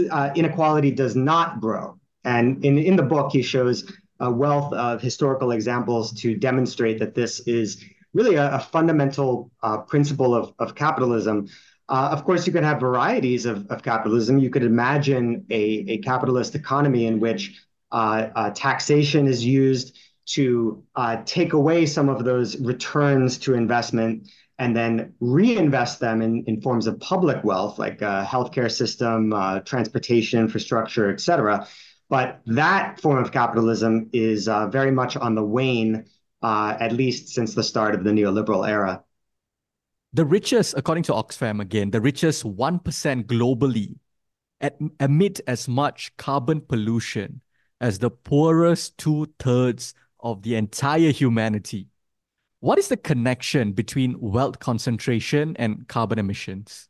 uh, 0.08 0.30
inequality 0.36 0.92
does 0.92 1.16
not 1.16 1.60
grow. 1.60 1.98
And 2.24 2.64
in, 2.64 2.78
in 2.78 2.96
the 2.96 3.02
book, 3.02 3.32
he 3.32 3.42
shows 3.42 3.92
a 4.20 4.30
wealth 4.30 4.72
of 4.72 5.00
historical 5.00 5.50
examples 5.50 6.12
to 6.20 6.36
demonstrate 6.36 6.98
that 7.00 7.14
this 7.14 7.40
is 7.40 7.84
really 8.14 8.36
a, 8.36 8.54
a 8.54 8.60
fundamental 8.60 9.50
uh, 9.62 9.78
principle 9.78 10.34
of, 10.34 10.52
of 10.58 10.74
capitalism. 10.74 11.48
Uh, 11.88 12.10
of 12.12 12.24
course, 12.24 12.46
you 12.46 12.52
could 12.52 12.62
have 12.62 12.78
varieties 12.78 13.46
of, 13.46 13.66
of 13.70 13.82
capitalism. 13.82 14.38
You 14.38 14.50
could 14.50 14.62
imagine 14.62 15.44
a, 15.50 15.62
a 15.88 15.98
capitalist 15.98 16.54
economy 16.54 17.06
in 17.06 17.20
which 17.20 17.60
uh, 17.90 18.28
uh 18.34 18.50
taxation 18.50 19.26
is 19.26 19.44
used 19.44 19.98
to 20.24 20.82
uh, 20.94 21.22
take 21.26 21.52
away 21.52 21.84
some 21.84 22.08
of 22.08 22.24
those 22.24 22.58
returns 22.60 23.36
to 23.38 23.54
investment 23.54 24.28
and 24.58 24.76
then 24.76 25.12
reinvest 25.20 25.98
them 25.98 26.22
in, 26.22 26.44
in 26.46 26.60
forms 26.60 26.86
of 26.86 27.00
public 27.00 27.42
wealth 27.42 27.78
like 27.78 28.00
a 28.00 28.26
healthcare 28.28 28.70
system, 28.70 29.32
uh, 29.32 29.60
transportation 29.60 30.38
infrastructure, 30.38 31.10
et 31.10 31.20
cetera. 31.20 31.66
But 32.08 32.40
that 32.46 33.00
form 33.00 33.22
of 33.22 33.32
capitalism 33.32 34.10
is 34.12 34.48
uh, 34.48 34.68
very 34.68 34.90
much 34.90 35.16
on 35.16 35.34
the 35.34 35.44
wane, 35.44 36.04
uh, 36.42 36.76
at 36.78 36.92
least 36.92 37.28
since 37.28 37.54
the 37.54 37.62
start 37.62 37.94
of 37.94 38.04
the 38.04 38.10
neoliberal 38.10 38.68
era. 38.68 39.02
The 40.12 40.26
richest, 40.26 40.74
according 40.76 41.04
to 41.04 41.12
Oxfam 41.12 41.60
again, 41.60 41.90
the 41.90 42.00
richest 42.00 42.44
1% 42.44 43.24
globally 43.24 43.96
emit 45.00 45.40
as 45.46 45.66
much 45.68 46.14
carbon 46.16 46.60
pollution 46.60 47.40
as 47.80 47.98
the 47.98 48.10
poorest 48.10 48.96
two 48.98 49.26
thirds 49.38 49.94
of 50.20 50.42
the 50.42 50.54
entire 50.54 51.10
humanity. 51.10 51.88
What 52.60 52.78
is 52.78 52.88
the 52.88 52.96
connection 52.96 53.72
between 53.72 54.20
wealth 54.20 54.60
concentration 54.60 55.56
and 55.58 55.88
carbon 55.88 56.18
emissions? 56.20 56.88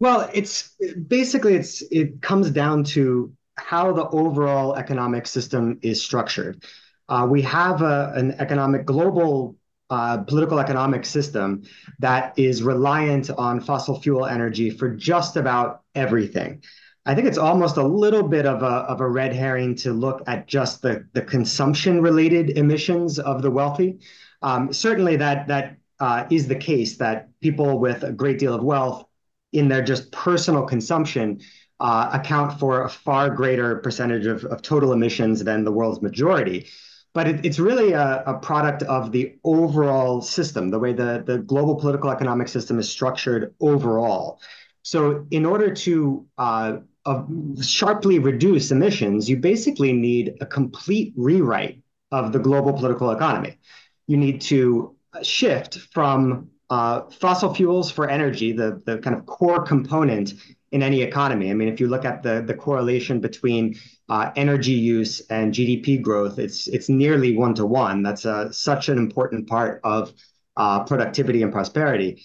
Well, 0.00 0.28
it's 0.32 0.74
basically 1.06 1.54
it's 1.54 1.82
it 1.82 2.20
comes 2.20 2.50
down 2.50 2.84
to 2.84 3.32
how 3.58 3.92
the 3.92 4.08
overall 4.08 4.76
economic 4.76 5.26
system 5.26 5.78
is 5.82 6.02
structured. 6.02 6.64
Uh, 7.08 7.26
we 7.28 7.42
have 7.42 7.82
a, 7.82 8.12
an 8.14 8.32
economic 8.38 8.84
global 8.84 9.56
uh, 9.90 10.18
political 10.18 10.58
economic 10.60 11.06
system 11.06 11.62
that 11.98 12.38
is 12.38 12.62
reliant 12.62 13.30
on 13.30 13.60
fossil 13.60 13.98
fuel 14.00 14.26
energy 14.26 14.68
for 14.70 14.90
just 14.90 15.36
about 15.36 15.82
everything. 15.94 16.62
I 17.06 17.14
think 17.14 17.26
it's 17.26 17.38
almost 17.38 17.78
a 17.78 17.82
little 17.82 18.22
bit 18.22 18.44
of 18.44 18.62
a, 18.62 18.66
of 18.66 19.00
a 19.00 19.08
red 19.08 19.32
herring 19.32 19.74
to 19.76 19.94
look 19.94 20.22
at 20.26 20.46
just 20.46 20.82
the, 20.82 21.08
the 21.14 21.22
consumption 21.22 22.02
related 22.02 22.50
emissions 22.58 23.18
of 23.18 23.40
the 23.40 23.50
wealthy. 23.50 24.00
Um, 24.42 24.72
certainly 24.74 25.16
that 25.16 25.48
that 25.48 25.76
uh, 26.00 26.26
is 26.30 26.46
the 26.46 26.54
case 26.54 26.98
that 26.98 27.28
people 27.40 27.78
with 27.78 28.04
a 28.04 28.12
great 28.12 28.38
deal 28.38 28.54
of 28.54 28.62
wealth 28.62 29.06
in 29.52 29.68
their 29.68 29.82
just 29.82 30.12
personal 30.12 30.64
consumption 30.64 31.40
uh, 31.80 32.10
account 32.12 32.58
for 32.58 32.82
a 32.82 32.88
far 32.88 33.30
greater 33.30 33.76
percentage 33.76 34.26
of, 34.26 34.44
of 34.44 34.62
total 34.62 34.92
emissions 34.92 35.44
than 35.44 35.64
the 35.64 35.72
world's 35.72 36.02
majority. 36.02 36.66
But 37.14 37.28
it, 37.28 37.44
it's 37.46 37.58
really 37.58 37.92
a, 37.92 38.22
a, 38.26 38.34
product 38.38 38.82
of 38.82 39.12
the 39.12 39.36
overall 39.44 40.20
system, 40.20 40.70
the 40.70 40.78
way 40.78 40.92
the, 40.92 41.22
the 41.26 41.38
global 41.38 41.76
political 41.76 42.10
economic 42.10 42.48
system 42.48 42.78
is 42.78 42.88
structured 42.88 43.54
overall. 43.60 44.40
So, 44.82 45.26
in 45.30 45.44
order 45.44 45.74
to 45.74 46.26
uh, 46.36 46.78
uh, 47.04 47.24
sharply 47.62 48.18
reduce 48.18 48.70
emissions, 48.70 49.28
you 49.28 49.36
basically 49.36 49.92
need 49.92 50.34
a 50.40 50.46
complete 50.46 51.12
rewrite 51.16 51.82
of 52.12 52.32
the 52.32 52.38
global 52.38 52.72
political 52.72 53.10
economy. 53.10 53.58
You 54.06 54.16
need 54.16 54.40
to 54.42 54.94
shift 55.22 55.78
from 55.92 56.50
uh, 56.70 57.02
fossil 57.10 57.54
fuels 57.54 57.90
for 57.90 58.08
energy, 58.08 58.52
the, 58.52 58.82
the 58.84 58.98
kind 58.98 59.16
of 59.16 59.26
core 59.26 59.62
component 59.62 60.34
in 60.70 60.82
any 60.82 61.02
economy. 61.02 61.50
I 61.50 61.54
mean, 61.54 61.68
if 61.68 61.80
you 61.80 61.88
look 61.88 62.04
at 62.04 62.22
the, 62.22 62.42
the 62.46 62.54
correlation 62.54 63.20
between 63.20 63.76
uh, 64.08 64.30
energy 64.36 64.72
use 64.72 65.20
and 65.28 65.52
GDP 65.52 66.00
growth, 66.00 66.38
it's 66.38 66.66
it's 66.66 66.88
nearly 66.88 67.36
one 67.36 67.54
to 67.54 67.66
one. 67.66 68.02
That's 68.02 68.26
uh, 68.26 68.52
such 68.52 68.88
an 68.88 68.98
important 68.98 69.48
part 69.48 69.80
of 69.84 70.12
uh, 70.56 70.84
productivity 70.84 71.42
and 71.42 71.52
prosperity. 71.52 72.24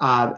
Uh, 0.00 0.34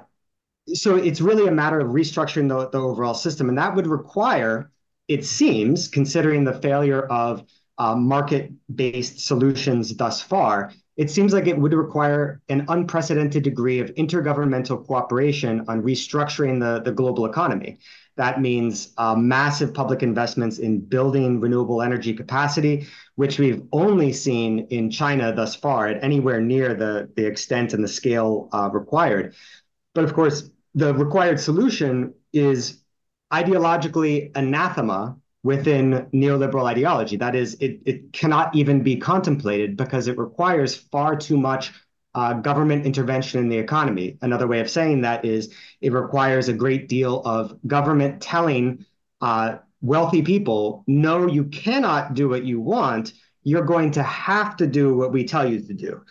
so 0.72 0.96
it's 0.96 1.20
really 1.20 1.46
a 1.46 1.52
matter 1.52 1.78
of 1.78 1.88
restructuring 1.88 2.48
the, 2.48 2.68
the 2.70 2.78
overall 2.78 3.14
system, 3.14 3.48
and 3.48 3.58
that 3.58 3.74
would 3.74 3.86
require, 3.86 4.70
it 5.08 5.24
seems, 5.24 5.88
considering 5.88 6.44
the 6.44 6.58
failure 6.60 7.02
of 7.06 7.44
uh, 7.76 7.94
market-based 7.94 9.20
solutions 9.20 9.94
thus 9.96 10.22
far, 10.22 10.72
it 10.96 11.10
seems 11.10 11.32
like 11.32 11.46
it 11.46 11.58
would 11.58 11.74
require 11.74 12.40
an 12.48 12.64
unprecedented 12.68 13.42
degree 13.42 13.80
of 13.80 13.92
intergovernmental 13.94 14.86
cooperation 14.86 15.64
on 15.66 15.82
restructuring 15.82 16.60
the, 16.60 16.82
the 16.82 16.92
global 16.92 17.26
economy. 17.26 17.78
That 18.16 18.40
means 18.40 18.92
uh, 18.96 19.16
massive 19.16 19.74
public 19.74 20.04
investments 20.04 20.58
in 20.58 20.78
building 20.78 21.40
renewable 21.40 21.82
energy 21.82 22.14
capacity, 22.14 22.86
which 23.16 23.40
we've 23.40 23.62
only 23.72 24.12
seen 24.12 24.68
in 24.70 24.88
China 24.88 25.34
thus 25.34 25.56
far 25.56 25.88
at 25.88 26.02
anywhere 26.04 26.40
near 26.40 26.74
the, 26.74 27.10
the 27.16 27.26
extent 27.26 27.72
and 27.72 27.82
the 27.82 27.88
scale 27.88 28.48
uh, 28.52 28.70
required. 28.72 29.34
But 29.94 30.04
of 30.04 30.14
course, 30.14 30.48
the 30.76 30.94
required 30.94 31.40
solution 31.40 32.14
is 32.32 32.80
ideologically 33.32 34.30
anathema 34.36 35.16
within 35.44 36.06
neoliberal 36.12 36.64
ideology. 36.64 37.16
That 37.16 37.36
is, 37.36 37.54
it, 37.60 37.80
it 37.84 38.12
cannot 38.12 38.56
even 38.56 38.82
be 38.82 38.96
contemplated 38.96 39.76
because 39.76 40.08
it 40.08 40.18
requires 40.18 40.74
far 40.74 41.14
too 41.14 41.36
much 41.36 41.72
uh, 42.14 42.32
government 42.32 42.86
intervention 42.86 43.40
in 43.40 43.48
the 43.48 43.58
economy. 43.58 44.16
Another 44.22 44.46
way 44.46 44.60
of 44.60 44.70
saying 44.70 45.02
that 45.02 45.24
is 45.24 45.52
it 45.80 45.92
requires 45.92 46.48
a 46.48 46.52
great 46.52 46.88
deal 46.88 47.20
of 47.24 47.56
government 47.66 48.22
telling 48.22 48.86
uh, 49.20 49.58
wealthy 49.82 50.22
people, 50.22 50.82
no, 50.86 51.26
you 51.26 51.44
cannot 51.44 52.14
do 52.14 52.28
what 52.28 52.44
you 52.44 52.60
want. 52.60 53.12
You're 53.42 53.64
going 53.64 53.90
to 53.92 54.02
have 54.02 54.56
to 54.56 54.66
do 54.66 54.96
what 54.96 55.12
we 55.12 55.24
tell 55.24 55.46
you 55.48 55.60
to 55.60 55.74
do. 55.74 56.02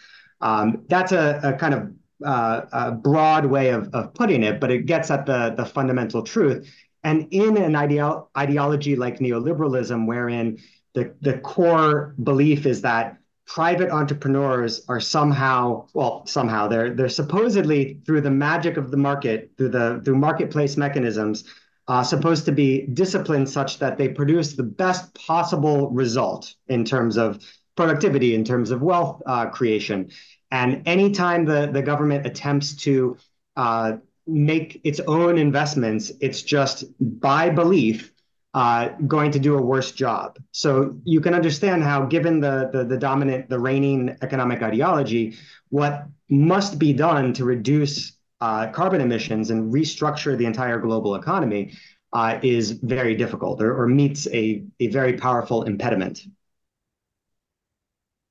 Um, 0.42 0.84
that's 0.90 1.12
a, 1.12 1.40
a, 1.44 1.54
kind 1.54 1.74
of 1.74 1.92
uh, 2.24 2.62
a 2.72 2.92
broad 2.92 3.46
way 3.46 3.70
of, 3.70 3.90
of 3.96 4.14
putting 4.14 4.44
it, 4.44 4.60
but 4.60 4.70
it 4.70 4.86
gets 4.86 5.10
at 5.10 5.26
the, 5.26 5.56
the 5.58 5.66
fundamental 5.66 6.22
truth. 6.22 6.70
And 7.04 7.28
in 7.32 7.58
an 7.58 7.74
ideo- 7.74 8.28
ideology 8.38 8.96
like 8.96 9.20
neoliberalism, 9.20 10.08
wherein 10.08 10.60
the, 10.94 11.14
the 11.22 11.40
core 11.40 12.16
belief 12.24 12.66
is 12.66 12.82
that 12.82 13.18
private 13.46 13.90
entrepreneurs 13.90 14.86
are 14.88 15.02
somehow, 15.02 15.86
well, 15.94 16.26
somehow 16.26 16.68
they're 16.68 16.94
they're 16.94 17.10
supposedly 17.10 18.00
through 18.06 18.22
the 18.22 18.32
magic 18.32 18.78
of 18.78 18.90
the 18.90 18.98
market, 18.98 19.52
through 19.58 19.70
the 19.70 20.02
through 20.06 20.16
marketplace 20.16 20.78
mechanisms, 20.78 21.44
uh, 21.88 22.04
supposed 22.04 22.46
to 22.46 22.52
be 22.52 22.88
disciplined 22.94 23.50
such 23.50 23.80
that 23.80 23.98
they 23.98 24.08
produce 24.08 24.54
the 24.54 24.64
best 24.64 25.14
possible 25.16 25.90
result 25.92 26.56
in 26.68 26.86
terms 26.86 27.18
of 27.18 27.44
productivity, 27.76 28.34
in 28.34 28.44
terms 28.46 28.72
of 28.72 28.82
wealth 28.82 29.22
uh, 29.26 29.48
creation. 29.48 30.10
And 30.52 30.88
anytime 30.88 31.46
the, 31.46 31.70
the 31.74 31.82
government 31.82 32.26
attempts 32.28 32.76
to 32.84 33.18
uh, 33.58 33.94
make 34.26 34.80
its 34.84 35.00
own 35.02 35.38
investments, 35.38 36.12
it's 36.22 36.42
just 36.42 36.86
by 37.00 37.50
belief 37.50 38.12
uh, 38.54 38.90
going 39.08 39.32
to 39.32 39.40
do 39.40 39.58
a 39.58 39.62
worse 39.62 39.92
job. 39.92 40.38
So 40.52 40.96
you 41.04 41.22
can 41.22 41.34
understand 41.34 41.84
how, 41.84 42.06
given 42.06 42.40
the, 42.40 42.70
the, 42.72 42.84
the 42.84 42.98
dominant, 42.98 43.50
the 43.50 43.60
reigning 43.60 44.16
economic 44.22 44.62
ideology, 44.62 45.36
what 45.70 46.06
must 46.30 46.78
be 46.78 46.94
done 46.94 47.34
to 47.34 47.46
reduce 47.46 48.14
uh, 48.42 48.68
carbon 48.68 49.02
emissions 49.02 49.50
and 49.50 49.74
restructure 49.74 50.38
the 50.38 50.46
entire 50.46 50.78
global 50.80 51.16
economy 51.16 51.74
uh, 52.12 52.40
is 52.44 52.72
very 52.72 53.16
difficult 53.16 53.62
or, 53.62 53.76
or 53.82 53.88
meets 53.88 54.28
a, 54.28 54.64
a 54.80 54.88
very 54.88 55.14
powerful 55.14 55.64
impediment. 55.64 56.22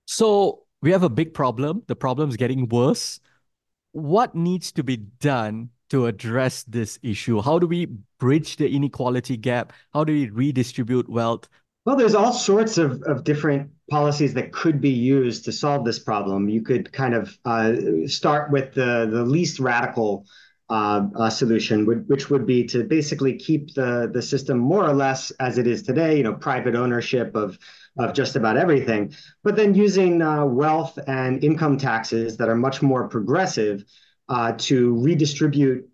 So 0.07 0.63
we 0.83 0.93
have 0.93 1.03
a 1.03 1.09
big 1.09 1.35
problem. 1.35 1.83
The 1.87 1.97
problem 1.97 2.29
is 2.29 2.37
getting 2.37 2.69
worse. 2.69 3.19
What 3.93 4.35
needs 4.35 4.71
to 4.73 4.85
be 4.85 4.97
done 4.97 5.71
to 5.93 6.07
address 6.07 6.63
this 6.65 6.99
issue? 7.03 7.43
How 7.43 7.59
do 7.59 7.67
we 7.67 7.87
bridge 8.19 8.57
the 8.57 8.75
inequality 8.75 9.37
gap? 9.37 9.75
How 9.93 10.05
do 10.05 10.13
we 10.15 10.31
redistribute 10.31 11.07
wealth? 11.07 11.51
Well, 11.85 11.97
there's 11.97 12.15
all 12.15 12.33
sorts 12.33 12.79
of, 12.79 13.03
of 13.03 13.25
different 13.25 13.71
policies 13.91 14.33
that 14.35 14.53
could 14.53 14.81
be 14.81 14.91
used 14.91 15.45
to 15.45 15.53
solve 15.53 15.85
this 15.85 15.99
problem. 15.99 16.49
You 16.49 16.63
could 16.63 16.91
kind 16.93 17.13
of 17.13 17.37
uh, 17.45 17.75
start 18.07 18.51
with 18.51 18.73
the, 18.73 19.07
the 19.11 19.23
least 19.23 19.61
radical 19.61 20.25
uh, 20.71 21.09
uh, 21.15 21.29
solution, 21.29 21.85
which 22.07 22.31
would 22.31 22.47
be 22.47 22.65
to 22.69 22.85
basically 22.85 23.37
keep 23.37 23.75
the, 23.75 24.11
the 24.11 24.23
system 24.23 24.59
more 24.59 24.89
or 24.89 24.95
less 24.95 25.31
as 25.33 25.59
it 25.59 25.67
is 25.67 25.83
today, 25.83 26.17
you 26.17 26.23
know, 26.23 26.33
private 26.33 26.75
ownership 26.75 27.37
of, 27.37 27.59
of 27.99 28.15
just 28.15 28.35
about 28.37 28.57
everything, 28.57 29.13
but 29.45 29.57
then 29.57 29.75
using 29.75 30.23
uh, 30.23 30.47
wealth 30.47 30.99
and 31.07 31.45
income 31.45 31.77
taxes 31.77 32.39
that 32.39 32.49
are 32.49 32.57
much 32.57 32.81
more 32.81 33.09
progressive 33.09 33.85
uh, 34.29 34.53
to 34.59 34.99
redistribute 35.01 35.89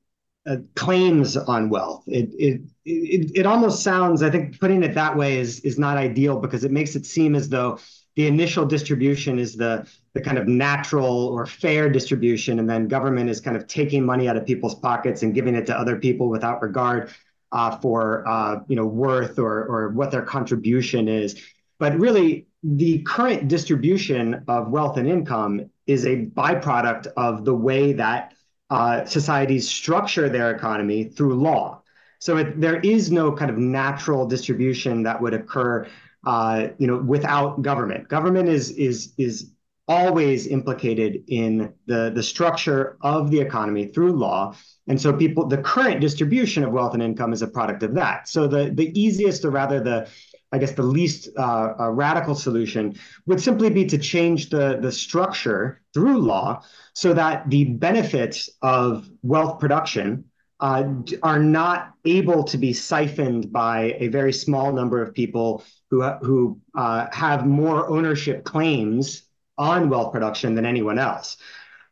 uh, 0.48 0.56
claims 0.74 1.36
on 1.36 1.68
wealth. 1.68 2.04
It, 2.06 2.30
it 2.38 2.60
it 2.84 3.32
it 3.34 3.46
almost 3.46 3.82
sounds, 3.82 4.22
I 4.22 4.30
think, 4.30 4.58
putting 4.58 4.82
it 4.82 4.94
that 4.94 5.16
way 5.16 5.38
is 5.38 5.60
is 5.60 5.78
not 5.78 5.98
ideal 5.98 6.40
because 6.40 6.64
it 6.64 6.72
makes 6.72 6.96
it 6.96 7.04
seem 7.06 7.34
as 7.34 7.48
though 7.48 7.78
the 8.16 8.26
initial 8.26 8.66
distribution 8.66 9.38
is 9.38 9.56
the 9.56 9.86
the 10.14 10.20
kind 10.20 10.38
of 10.38 10.48
natural 10.48 11.26
or 11.28 11.46
fair 11.46 11.88
distribution, 11.88 12.58
and 12.58 12.68
then 12.68 12.88
government 12.88 13.30
is 13.30 13.40
kind 13.40 13.56
of 13.56 13.66
taking 13.68 14.04
money 14.04 14.28
out 14.28 14.36
of 14.36 14.44
people's 14.44 14.74
pockets 14.74 15.22
and 15.22 15.34
giving 15.34 15.54
it 15.54 15.66
to 15.66 15.78
other 15.78 15.96
people 15.96 16.28
without 16.28 16.60
regard 16.60 17.10
uh, 17.52 17.76
for 17.78 18.26
uh, 18.26 18.56
you 18.66 18.74
know 18.74 18.86
worth 18.86 19.38
or 19.38 19.64
or 19.64 19.90
what 19.90 20.10
their 20.10 20.22
contribution 20.22 21.06
is. 21.08 21.40
But 21.78 21.96
really, 21.98 22.47
the 22.62 23.02
current 23.02 23.48
distribution 23.48 24.44
of 24.48 24.68
wealth 24.68 24.96
and 24.96 25.08
income 25.08 25.70
is 25.86 26.04
a 26.04 26.26
byproduct 26.26 27.06
of 27.16 27.44
the 27.44 27.54
way 27.54 27.92
that 27.92 28.34
uh, 28.70 29.04
societies 29.04 29.68
structure 29.68 30.28
their 30.28 30.50
economy 30.50 31.04
through 31.04 31.34
law. 31.34 31.82
So 32.18 32.36
it, 32.36 32.60
there 32.60 32.80
is 32.80 33.10
no 33.12 33.32
kind 33.32 33.50
of 33.50 33.58
natural 33.58 34.26
distribution 34.26 35.04
that 35.04 35.20
would 35.22 35.34
occur, 35.34 35.86
uh, 36.26 36.68
you 36.78 36.86
know, 36.86 36.98
without 36.98 37.62
government. 37.62 38.08
Government 38.08 38.48
is 38.48 38.70
is 38.72 39.14
is 39.16 39.52
always 39.86 40.46
implicated 40.46 41.22
in 41.28 41.72
the 41.86 42.10
the 42.14 42.22
structure 42.22 42.98
of 43.00 43.30
the 43.30 43.40
economy 43.40 43.86
through 43.86 44.12
law, 44.12 44.54
and 44.88 45.00
so 45.00 45.12
people 45.12 45.46
the 45.46 45.58
current 45.58 46.00
distribution 46.00 46.64
of 46.64 46.72
wealth 46.72 46.92
and 46.92 47.02
income 47.02 47.32
is 47.32 47.40
a 47.40 47.46
product 47.46 47.84
of 47.84 47.94
that. 47.94 48.28
So 48.28 48.48
the 48.48 48.70
the 48.74 49.00
easiest, 49.00 49.44
or 49.44 49.50
rather 49.50 49.80
the 49.80 50.08
I 50.50 50.58
guess 50.58 50.72
the 50.72 50.82
least 50.82 51.28
uh, 51.36 51.74
uh, 51.78 51.90
radical 51.90 52.34
solution 52.34 52.96
would 53.26 53.40
simply 53.40 53.70
be 53.70 53.84
to 53.86 53.98
change 53.98 54.48
the, 54.48 54.78
the 54.80 54.90
structure 54.90 55.82
through 55.92 56.18
law 56.18 56.62
so 56.94 57.12
that 57.12 57.48
the 57.50 57.64
benefits 57.64 58.48
of 58.62 59.08
wealth 59.22 59.58
production 59.58 60.24
uh, 60.60 60.84
are 61.22 61.38
not 61.38 61.92
able 62.04 62.42
to 62.44 62.58
be 62.58 62.72
siphoned 62.72 63.52
by 63.52 63.96
a 63.98 64.08
very 64.08 64.32
small 64.32 64.72
number 64.72 65.02
of 65.02 65.14
people 65.14 65.62
who, 65.90 66.02
who 66.02 66.60
uh, 66.74 67.06
have 67.12 67.46
more 67.46 67.88
ownership 67.88 68.44
claims 68.44 69.22
on 69.56 69.88
wealth 69.90 70.12
production 70.12 70.54
than 70.54 70.64
anyone 70.64 70.98
else. 70.98 71.36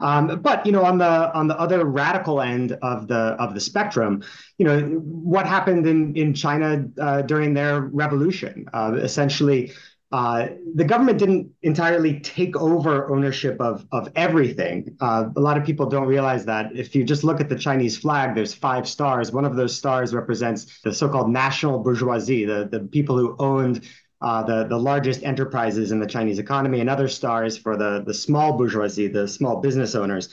Um, 0.00 0.40
but 0.40 0.66
you 0.66 0.72
know, 0.72 0.84
on 0.84 0.98
the 0.98 1.32
on 1.34 1.48
the 1.48 1.58
other 1.58 1.84
radical 1.84 2.40
end 2.40 2.72
of 2.82 3.08
the 3.08 3.36
of 3.38 3.54
the 3.54 3.60
spectrum, 3.60 4.22
you 4.58 4.66
know, 4.66 4.80
what 4.80 5.46
happened 5.46 5.86
in 5.86 6.14
in 6.16 6.34
China 6.34 6.86
uh, 7.00 7.22
during 7.22 7.54
their 7.54 7.80
revolution? 7.80 8.66
Uh, 8.72 8.94
essentially, 8.96 9.72
uh, 10.12 10.48
the 10.74 10.84
government 10.84 11.18
didn't 11.18 11.50
entirely 11.62 12.20
take 12.20 12.56
over 12.56 13.10
ownership 13.10 13.60
of 13.60 13.86
of 13.90 14.08
everything. 14.14 14.96
Uh, 15.00 15.30
a 15.34 15.40
lot 15.40 15.56
of 15.56 15.64
people 15.64 15.86
don't 15.86 16.06
realize 16.06 16.44
that 16.44 16.76
if 16.76 16.94
you 16.94 17.02
just 17.02 17.24
look 17.24 17.40
at 17.40 17.48
the 17.48 17.58
Chinese 17.58 17.96
flag, 17.96 18.34
there's 18.34 18.54
five 18.54 18.86
stars. 18.86 19.32
One 19.32 19.44
of 19.44 19.56
those 19.56 19.76
stars 19.76 20.14
represents 20.14 20.80
the 20.82 20.92
so-called 20.92 21.30
national 21.30 21.80
bourgeoisie, 21.80 22.44
the 22.44 22.68
the 22.70 22.80
people 22.80 23.16
who 23.18 23.34
owned 23.38 23.82
uh, 24.20 24.42
the, 24.42 24.64
the 24.64 24.78
largest 24.78 25.22
enterprises 25.22 25.92
in 25.92 26.00
the 26.00 26.06
Chinese 26.06 26.38
economy, 26.38 26.80
and 26.80 26.88
other 26.88 27.08
stars 27.08 27.56
for 27.56 27.76
the, 27.76 28.02
the 28.06 28.14
small 28.14 28.56
bourgeoisie, 28.56 29.08
the 29.08 29.28
small 29.28 29.60
business 29.60 29.94
owners. 29.94 30.28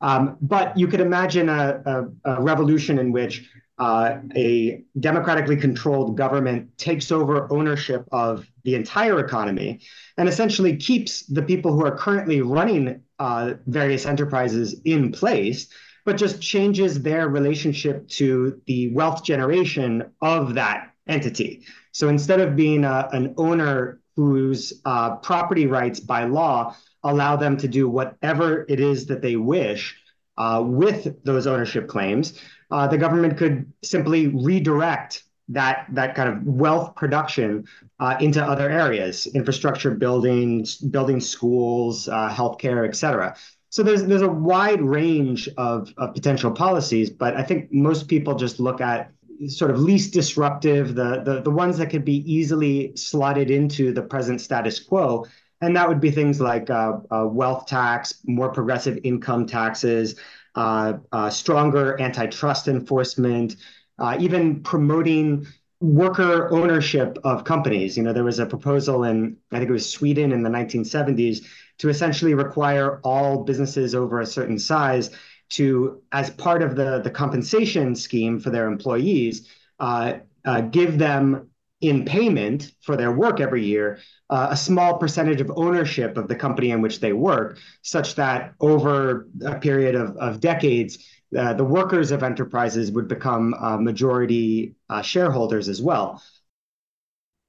Um, 0.00 0.36
but 0.40 0.76
you 0.76 0.86
could 0.86 1.00
imagine 1.00 1.48
a, 1.48 2.08
a, 2.24 2.36
a 2.36 2.42
revolution 2.42 2.98
in 2.98 3.12
which 3.12 3.48
uh, 3.78 4.18
a 4.34 4.82
democratically 5.00 5.56
controlled 5.56 6.16
government 6.16 6.76
takes 6.78 7.12
over 7.12 7.50
ownership 7.52 8.06
of 8.10 8.46
the 8.64 8.74
entire 8.74 9.20
economy 9.20 9.80
and 10.16 10.28
essentially 10.28 10.76
keeps 10.76 11.26
the 11.26 11.42
people 11.42 11.72
who 11.72 11.84
are 11.84 11.96
currently 11.96 12.40
running 12.40 13.02
uh, 13.18 13.54
various 13.66 14.06
enterprises 14.06 14.80
in 14.84 15.12
place, 15.12 15.68
but 16.04 16.16
just 16.16 16.40
changes 16.40 17.02
their 17.02 17.28
relationship 17.28 18.08
to 18.08 18.60
the 18.66 18.88
wealth 18.94 19.24
generation 19.24 20.10
of 20.22 20.54
that 20.54 20.92
entity. 21.06 21.62
So 21.96 22.10
instead 22.10 22.40
of 22.40 22.56
being 22.56 22.84
a, 22.84 23.08
an 23.12 23.34
owner 23.38 24.00
whose 24.16 24.82
uh, 24.84 25.16
property 25.16 25.66
rights 25.66 25.98
by 25.98 26.24
law 26.24 26.76
allow 27.02 27.36
them 27.36 27.56
to 27.56 27.68
do 27.68 27.88
whatever 27.88 28.66
it 28.68 28.80
is 28.80 29.06
that 29.06 29.22
they 29.22 29.36
wish 29.36 29.96
uh, 30.36 30.62
with 30.62 31.24
those 31.24 31.46
ownership 31.46 31.88
claims, 31.88 32.38
uh, 32.70 32.86
the 32.86 32.98
government 32.98 33.38
could 33.38 33.72
simply 33.82 34.26
redirect 34.26 35.24
that 35.48 35.86
that 35.92 36.14
kind 36.14 36.28
of 36.28 36.42
wealth 36.44 36.94
production 36.96 37.64
uh, 37.98 38.14
into 38.20 38.44
other 38.44 38.68
areas, 38.68 39.26
infrastructure 39.28 39.92
buildings, 39.92 40.76
building 40.76 41.18
schools, 41.18 42.08
uh, 42.08 42.28
healthcare, 42.28 42.86
et 42.86 42.94
cetera. 42.94 43.34
So 43.70 43.82
there's 43.82 44.04
there's 44.04 44.20
a 44.22 44.28
wide 44.28 44.82
range 44.82 45.48
of, 45.56 45.94
of 45.96 46.12
potential 46.12 46.50
policies, 46.50 47.08
but 47.08 47.36
I 47.36 47.42
think 47.42 47.72
most 47.72 48.06
people 48.06 48.34
just 48.34 48.60
look 48.60 48.82
at 48.82 49.12
sort 49.48 49.70
of 49.70 49.80
least 49.80 50.12
disruptive, 50.12 50.94
the, 50.94 51.22
the, 51.24 51.42
the 51.42 51.50
ones 51.50 51.78
that 51.78 51.90
could 51.90 52.04
be 52.04 52.30
easily 52.30 52.94
slotted 52.96 53.50
into 53.50 53.92
the 53.92 54.02
present 54.02 54.40
status 54.40 54.80
quo. 54.80 55.26
And 55.60 55.74
that 55.76 55.88
would 55.88 56.00
be 56.00 56.10
things 56.10 56.40
like 56.40 56.68
uh, 56.68 56.98
uh, 57.10 57.26
wealth 57.26 57.66
tax, 57.66 58.22
more 58.26 58.50
progressive 58.50 58.98
income 59.04 59.46
taxes, 59.46 60.16
uh, 60.54 60.94
uh 61.12 61.30
stronger 61.30 62.00
antitrust 62.00 62.68
enforcement, 62.68 63.56
uh, 63.98 64.16
even 64.20 64.62
promoting 64.62 65.46
worker 65.80 66.50
ownership 66.52 67.18
of 67.24 67.44
companies. 67.44 67.96
You 67.96 68.02
know, 68.02 68.12
there 68.12 68.24
was 68.24 68.38
a 68.38 68.46
proposal 68.46 69.04
in, 69.04 69.36
I 69.52 69.58
think 69.58 69.68
it 69.68 69.72
was 69.72 69.90
Sweden 69.90 70.32
in 70.32 70.42
the 70.42 70.50
1970s, 70.50 71.44
to 71.78 71.88
essentially 71.88 72.34
require 72.34 73.00
all 73.04 73.44
businesses 73.44 73.94
over 73.94 74.20
a 74.20 74.26
certain 74.26 74.58
size 74.58 75.10
to, 75.50 76.02
as 76.12 76.30
part 76.30 76.62
of 76.62 76.76
the, 76.76 77.00
the 77.00 77.10
compensation 77.10 77.94
scheme 77.94 78.40
for 78.40 78.50
their 78.50 78.66
employees, 78.66 79.48
uh, 79.80 80.14
uh, 80.44 80.60
give 80.62 80.98
them 80.98 81.50
in 81.80 82.04
payment 82.04 82.72
for 82.80 82.96
their 82.96 83.12
work 83.12 83.40
every 83.40 83.64
year 83.64 83.98
uh, 84.30 84.48
a 84.50 84.56
small 84.56 84.98
percentage 84.98 85.40
of 85.40 85.52
ownership 85.56 86.16
of 86.16 86.28
the 86.28 86.34
company 86.34 86.70
in 86.70 86.80
which 86.80 87.00
they 87.00 87.12
work, 87.12 87.58
such 87.82 88.14
that 88.16 88.54
over 88.60 89.28
a 89.44 89.58
period 89.58 89.94
of, 89.94 90.16
of 90.16 90.40
decades, 90.40 90.98
uh, 91.36 91.52
the 91.54 91.64
workers 91.64 92.10
of 92.10 92.22
enterprises 92.22 92.90
would 92.90 93.08
become 93.08 93.54
uh, 93.54 93.76
majority 93.76 94.74
uh, 94.88 95.02
shareholders 95.02 95.68
as 95.68 95.80
well. 95.82 96.22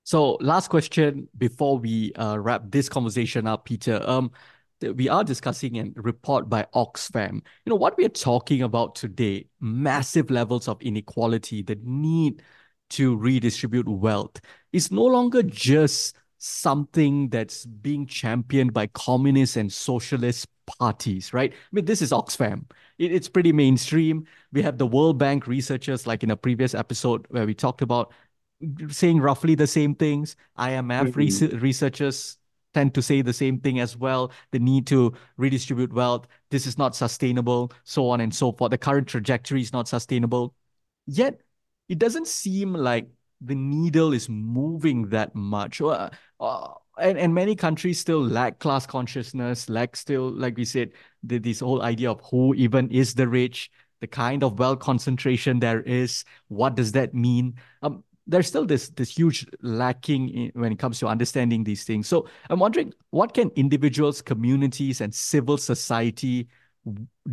So, 0.03 0.37
last 0.39 0.69
question 0.69 1.27
before 1.37 1.77
we 1.77 2.13
uh, 2.13 2.37
wrap 2.39 2.63
this 2.69 2.87
conversation 2.89 3.45
up, 3.45 3.65
Peter. 3.65 4.01
Um, 4.07 4.31
we 4.81 5.09
are 5.09 5.23
discussing 5.23 5.79
a 5.79 6.01
report 6.01 6.49
by 6.49 6.65
Oxfam. 6.75 7.35
You 7.65 7.69
know, 7.69 7.75
what 7.75 7.97
we 7.97 8.05
are 8.05 8.09
talking 8.09 8.61
about 8.61 8.95
today, 8.95 9.47
massive 9.59 10.29
levels 10.29 10.67
of 10.67 10.81
inequality, 10.81 11.61
the 11.61 11.77
need 11.83 12.41
to 12.91 13.15
redistribute 13.15 13.87
wealth, 13.87 14.39
is 14.71 14.91
no 14.91 15.03
longer 15.03 15.43
just 15.43 16.15
something 16.37 17.29
that's 17.29 17.65
being 17.65 18.05
championed 18.05 18.73
by 18.73 18.87
communist 18.87 19.57
and 19.57 19.71
socialist 19.73 20.47
parties, 20.79 21.33
right? 21.33 21.51
I 21.51 21.55
mean, 21.71 21.85
this 21.85 22.01
is 22.01 22.11
Oxfam. 22.11 22.69
It, 22.99 23.11
it's 23.11 23.29
pretty 23.29 23.51
mainstream. 23.51 24.25
We 24.51 24.61
have 24.61 24.77
the 24.77 24.87
World 24.87 25.17
Bank 25.17 25.47
researchers, 25.47 26.05
like 26.05 26.23
in 26.23 26.31
a 26.31 26.37
previous 26.37 26.75
episode 26.75 27.25
where 27.29 27.45
we 27.45 27.55
talked 27.55 27.81
about 27.81 28.13
saying 28.89 29.19
roughly 29.19 29.55
the 29.55 29.67
same 29.67 29.95
things. 29.95 30.35
IMF 30.57 31.13
mm-hmm. 31.13 31.59
researchers 31.59 32.37
tend 32.77 32.93
to 32.93 33.01
say 33.01 33.23
the 33.23 33.33
same 33.33 33.59
thing 33.59 33.79
as 33.79 33.97
well. 33.97 34.31
The 34.51 34.59
need 34.59 34.85
to 34.87 35.13
redistribute 35.37 35.91
wealth. 35.91 36.27
This 36.51 36.67
is 36.67 36.77
not 36.77 36.95
sustainable, 36.95 37.71
so 37.83 38.07
on 38.07 38.21
and 38.21 38.33
so 38.33 38.51
forth. 38.51 38.69
The 38.69 38.77
current 38.77 39.07
trajectory 39.07 39.61
is 39.61 39.73
not 39.73 39.87
sustainable. 39.87 40.53
Yet, 41.07 41.41
it 41.89 41.97
doesn't 41.97 42.27
seem 42.27 42.73
like 42.73 43.09
the 43.41 43.55
needle 43.55 44.13
is 44.13 44.29
moving 44.29 45.09
that 45.09 45.33
much. 45.33 45.81
Uh, 45.81 46.09
uh, 46.39 46.73
and, 46.99 47.17
and 47.17 47.33
many 47.33 47.55
countries 47.55 47.99
still 47.99 48.21
lack 48.21 48.59
class 48.59 48.85
consciousness, 48.85 49.69
lack 49.69 49.95
still, 49.95 50.29
like 50.29 50.55
we 50.55 50.65
said, 50.65 50.91
the, 51.23 51.39
this 51.39 51.61
whole 51.61 51.81
idea 51.81 52.11
of 52.11 52.21
who 52.29 52.53
even 52.53 52.91
is 52.91 53.15
the 53.15 53.27
rich, 53.27 53.71
the 54.01 54.07
kind 54.07 54.43
of 54.43 54.59
wealth 54.59 54.79
concentration 54.79 55.59
there 55.59 55.81
is, 55.81 56.23
what 56.49 56.75
does 56.75 56.91
that 56.91 57.15
mean? 57.15 57.55
Um, 57.81 58.03
there's 58.27 58.47
still 58.47 58.65
this 58.65 58.89
this 58.89 59.09
huge 59.09 59.47
lacking 59.61 60.29
in, 60.29 60.51
when 60.53 60.71
it 60.71 60.79
comes 60.79 60.99
to 60.99 61.07
understanding 61.07 61.63
these 61.63 61.83
things. 61.83 62.07
So 62.07 62.27
I'm 62.49 62.59
wondering, 62.59 62.93
what 63.11 63.33
can 63.33 63.51
individuals, 63.55 64.21
communities, 64.21 65.01
and 65.01 65.13
civil 65.13 65.57
society 65.57 66.47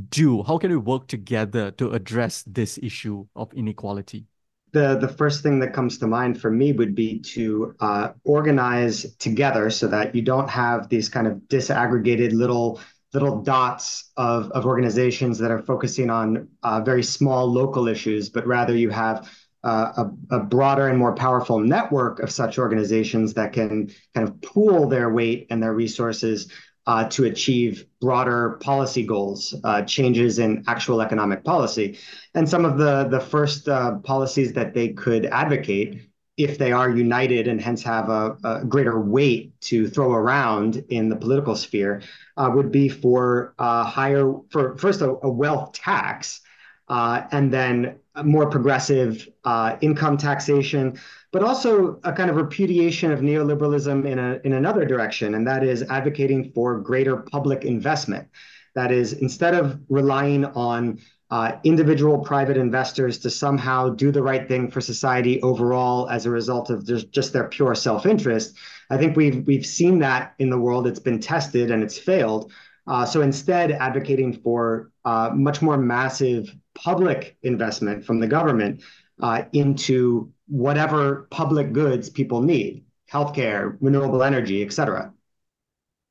do? 0.08 0.42
How 0.42 0.58
can 0.58 0.70
we 0.70 0.76
work 0.76 1.08
together 1.08 1.70
to 1.72 1.90
address 1.90 2.44
this 2.46 2.78
issue 2.82 3.26
of 3.36 3.52
inequality? 3.54 4.26
The, 4.72 4.98
the 4.98 5.06
first 5.06 5.44
thing 5.44 5.60
that 5.60 5.72
comes 5.72 5.98
to 5.98 6.08
mind 6.08 6.40
for 6.40 6.50
me 6.50 6.72
would 6.72 6.96
be 6.96 7.20
to 7.20 7.76
uh, 7.78 8.08
organize 8.24 9.14
together 9.18 9.70
so 9.70 9.86
that 9.86 10.14
you 10.14 10.22
don't 10.22 10.50
have 10.50 10.88
these 10.88 11.08
kind 11.08 11.28
of 11.28 11.34
disaggregated 11.48 12.32
little 12.32 12.80
little 13.12 13.42
dots 13.42 14.10
of, 14.16 14.50
of 14.50 14.66
organizations 14.66 15.38
that 15.38 15.52
are 15.52 15.62
focusing 15.62 16.10
on 16.10 16.48
uh, 16.64 16.80
very 16.80 17.04
small 17.04 17.46
local 17.46 17.86
issues, 17.86 18.28
but 18.28 18.44
rather 18.44 18.76
you 18.76 18.90
have 18.90 19.30
uh, 19.64 20.04
a, 20.30 20.36
a, 20.36 20.40
broader 20.40 20.88
and 20.88 20.98
more 20.98 21.14
powerful 21.14 21.58
network 21.58 22.20
of 22.20 22.30
such 22.30 22.58
organizations 22.58 23.32
that 23.32 23.52
can 23.52 23.90
kind 24.14 24.28
of 24.28 24.40
pool 24.42 24.88
their 24.88 25.10
weight 25.10 25.46
and 25.50 25.62
their 25.62 25.72
resources 25.72 26.52
uh, 26.86 27.08
to 27.08 27.24
achieve 27.24 27.86
broader 28.00 28.58
policy 28.60 29.06
goals, 29.06 29.54
uh, 29.64 29.80
changes 29.82 30.38
in 30.38 30.62
actual 30.66 31.00
economic 31.00 31.42
policy. 31.42 31.98
And 32.34 32.46
some 32.46 32.66
of 32.66 32.76
the, 32.76 33.04
the 33.04 33.20
first 33.20 33.66
uh, 33.66 33.96
policies 34.00 34.52
that 34.52 34.74
they 34.74 34.90
could 34.90 35.24
advocate, 35.26 36.10
if 36.36 36.58
they 36.58 36.72
are 36.72 36.90
united 36.90 37.48
and 37.48 37.58
hence 37.58 37.82
have 37.84 38.10
a, 38.10 38.36
a 38.44 38.64
greater 38.66 39.00
weight 39.00 39.58
to 39.62 39.88
throw 39.88 40.12
around 40.12 40.84
in 40.90 41.08
the 41.08 41.16
political 41.16 41.56
sphere, 41.56 42.02
uh, 42.36 42.50
would 42.54 42.70
be 42.70 42.90
for 42.90 43.54
uh, 43.58 43.84
higher, 43.84 44.30
for 44.50 44.76
first 44.76 45.00
a, 45.00 45.08
a 45.22 45.30
wealth 45.30 45.72
tax 45.72 46.42
and 46.86 47.50
then 47.50 47.98
more 48.22 48.48
progressive 48.48 49.28
uh, 49.44 49.76
income 49.80 50.16
taxation, 50.16 50.98
but 51.32 51.42
also 51.42 51.98
a 52.04 52.12
kind 52.12 52.30
of 52.30 52.36
repudiation 52.36 53.10
of 53.10 53.20
neoliberalism 53.20 54.06
in, 54.06 54.18
a, 54.18 54.40
in 54.44 54.52
another 54.52 54.84
direction, 54.84 55.34
and 55.34 55.46
that 55.46 55.64
is 55.64 55.82
advocating 55.90 56.52
for 56.52 56.78
greater 56.78 57.16
public 57.16 57.64
investment. 57.64 58.28
That 58.74 58.92
is, 58.92 59.14
instead 59.14 59.54
of 59.54 59.80
relying 59.88 60.44
on 60.44 61.00
uh, 61.30 61.56
individual 61.64 62.18
private 62.18 62.56
investors 62.56 63.18
to 63.20 63.30
somehow 63.30 63.88
do 63.88 64.12
the 64.12 64.22
right 64.22 64.46
thing 64.46 64.70
for 64.70 64.80
society 64.80 65.42
overall 65.42 66.08
as 66.08 66.26
a 66.26 66.30
result 66.30 66.70
of 66.70 66.86
just, 66.86 67.10
just 67.10 67.32
their 67.32 67.48
pure 67.48 67.74
self-interest, 67.74 68.56
I 68.90 68.98
think 68.98 69.16
we've 69.16 69.44
we've 69.46 69.66
seen 69.66 69.98
that 70.00 70.34
in 70.38 70.50
the 70.50 70.58
world. 70.58 70.86
It's 70.86 71.00
been 71.00 71.20
tested 71.20 71.70
and 71.70 71.82
it's 71.82 71.98
failed. 71.98 72.52
Uh, 72.86 73.04
so 73.04 73.22
instead, 73.22 73.72
advocating 73.72 74.32
for 74.32 74.90
uh, 75.04 75.30
much 75.34 75.62
more 75.62 75.76
massive 75.76 76.54
public 76.74 77.36
investment 77.42 78.04
from 78.04 78.20
the 78.20 78.26
government 78.26 78.82
uh, 79.22 79.44
into 79.52 80.32
whatever 80.48 81.26
public 81.30 81.72
goods 81.72 82.10
people 82.10 82.42
need 82.42 82.84
healthcare, 83.10 83.76
renewable 83.80 84.22
energy, 84.22 84.62
etc. 84.62 85.12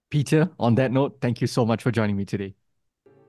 Peter, 0.10 0.50
on 0.60 0.76
that 0.76 0.92
note, 0.92 1.18
thank 1.22 1.42
you 1.42 1.48
so 1.48 1.66
much 1.66 1.84
for 1.84 1.92
joining 1.92 2.16
me 2.16 2.24
today. 2.24 2.56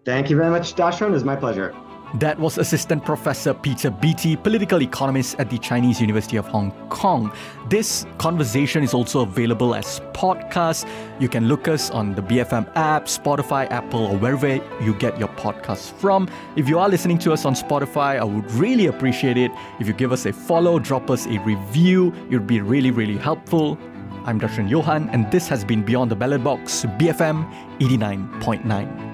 Thank 0.04 0.28
you 0.30 0.36
very 0.36 0.50
much, 0.50 0.74
Darshan. 0.74 1.08
It 1.08 1.10
was 1.10 1.24
my 1.24 1.34
pleasure. 1.34 1.74
That 2.14 2.38
was 2.38 2.58
Assistant 2.58 3.04
Professor 3.04 3.52
Peter 3.52 3.90
Beattie, 3.90 4.36
political 4.36 4.80
economist 4.82 5.34
at 5.40 5.50
the 5.50 5.58
Chinese 5.58 6.00
University 6.00 6.36
of 6.36 6.46
Hong 6.46 6.70
Kong. 6.88 7.32
This 7.68 8.06
conversation 8.18 8.84
is 8.84 8.94
also 8.94 9.22
available 9.22 9.74
as 9.74 9.98
podcast. 10.12 10.88
You 11.18 11.28
can 11.28 11.48
look 11.48 11.66
us 11.66 11.90
on 11.90 12.14
the 12.14 12.22
BFM 12.22 12.70
app, 12.76 13.06
Spotify, 13.06 13.68
Apple, 13.68 14.06
or 14.06 14.16
wherever 14.16 14.46
you 14.80 14.94
get 14.94 15.18
your 15.18 15.26
podcasts 15.30 15.92
from. 15.92 16.28
If 16.54 16.68
you 16.68 16.78
are 16.78 16.88
listening 16.88 17.18
to 17.18 17.32
us 17.32 17.44
on 17.44 17.54
Spotify, 17.54 18.20
I 18.20 18.24
would 18.24 18.48
really 18.52 18.86
appreciate 18.86 19.36
it 19.36 19.50
if 19.80 19.88
you 19.88 19.92
give 19.92 20.12
us 20.12 20.24
a 20.24 20.32
follow, 20.32 20.78
drop 20.78 21.10
us 21.10 21.26
a 21.26 21.40
review. 21.40 22.12
It 22.30 22.34
would 22.34 22.46
be 22.46 22.60
really, 22.60 22.92
really 22.92 23.16
helpful. 23.16 23.76
I'm 24.24 24.40
Darshan 24.40 24.70
Johan, 24.70 25.08
and 25.10 25.28
this 25.32 25.48
has 25.48 25.64
been 25.64 25.82
Beyond 25.82 26.12
the 26.12 26.16
Ballot 26.16 26.44
Box, 26.44 26.84
BFM 26.84 27.52
89.9. 27.80 29.13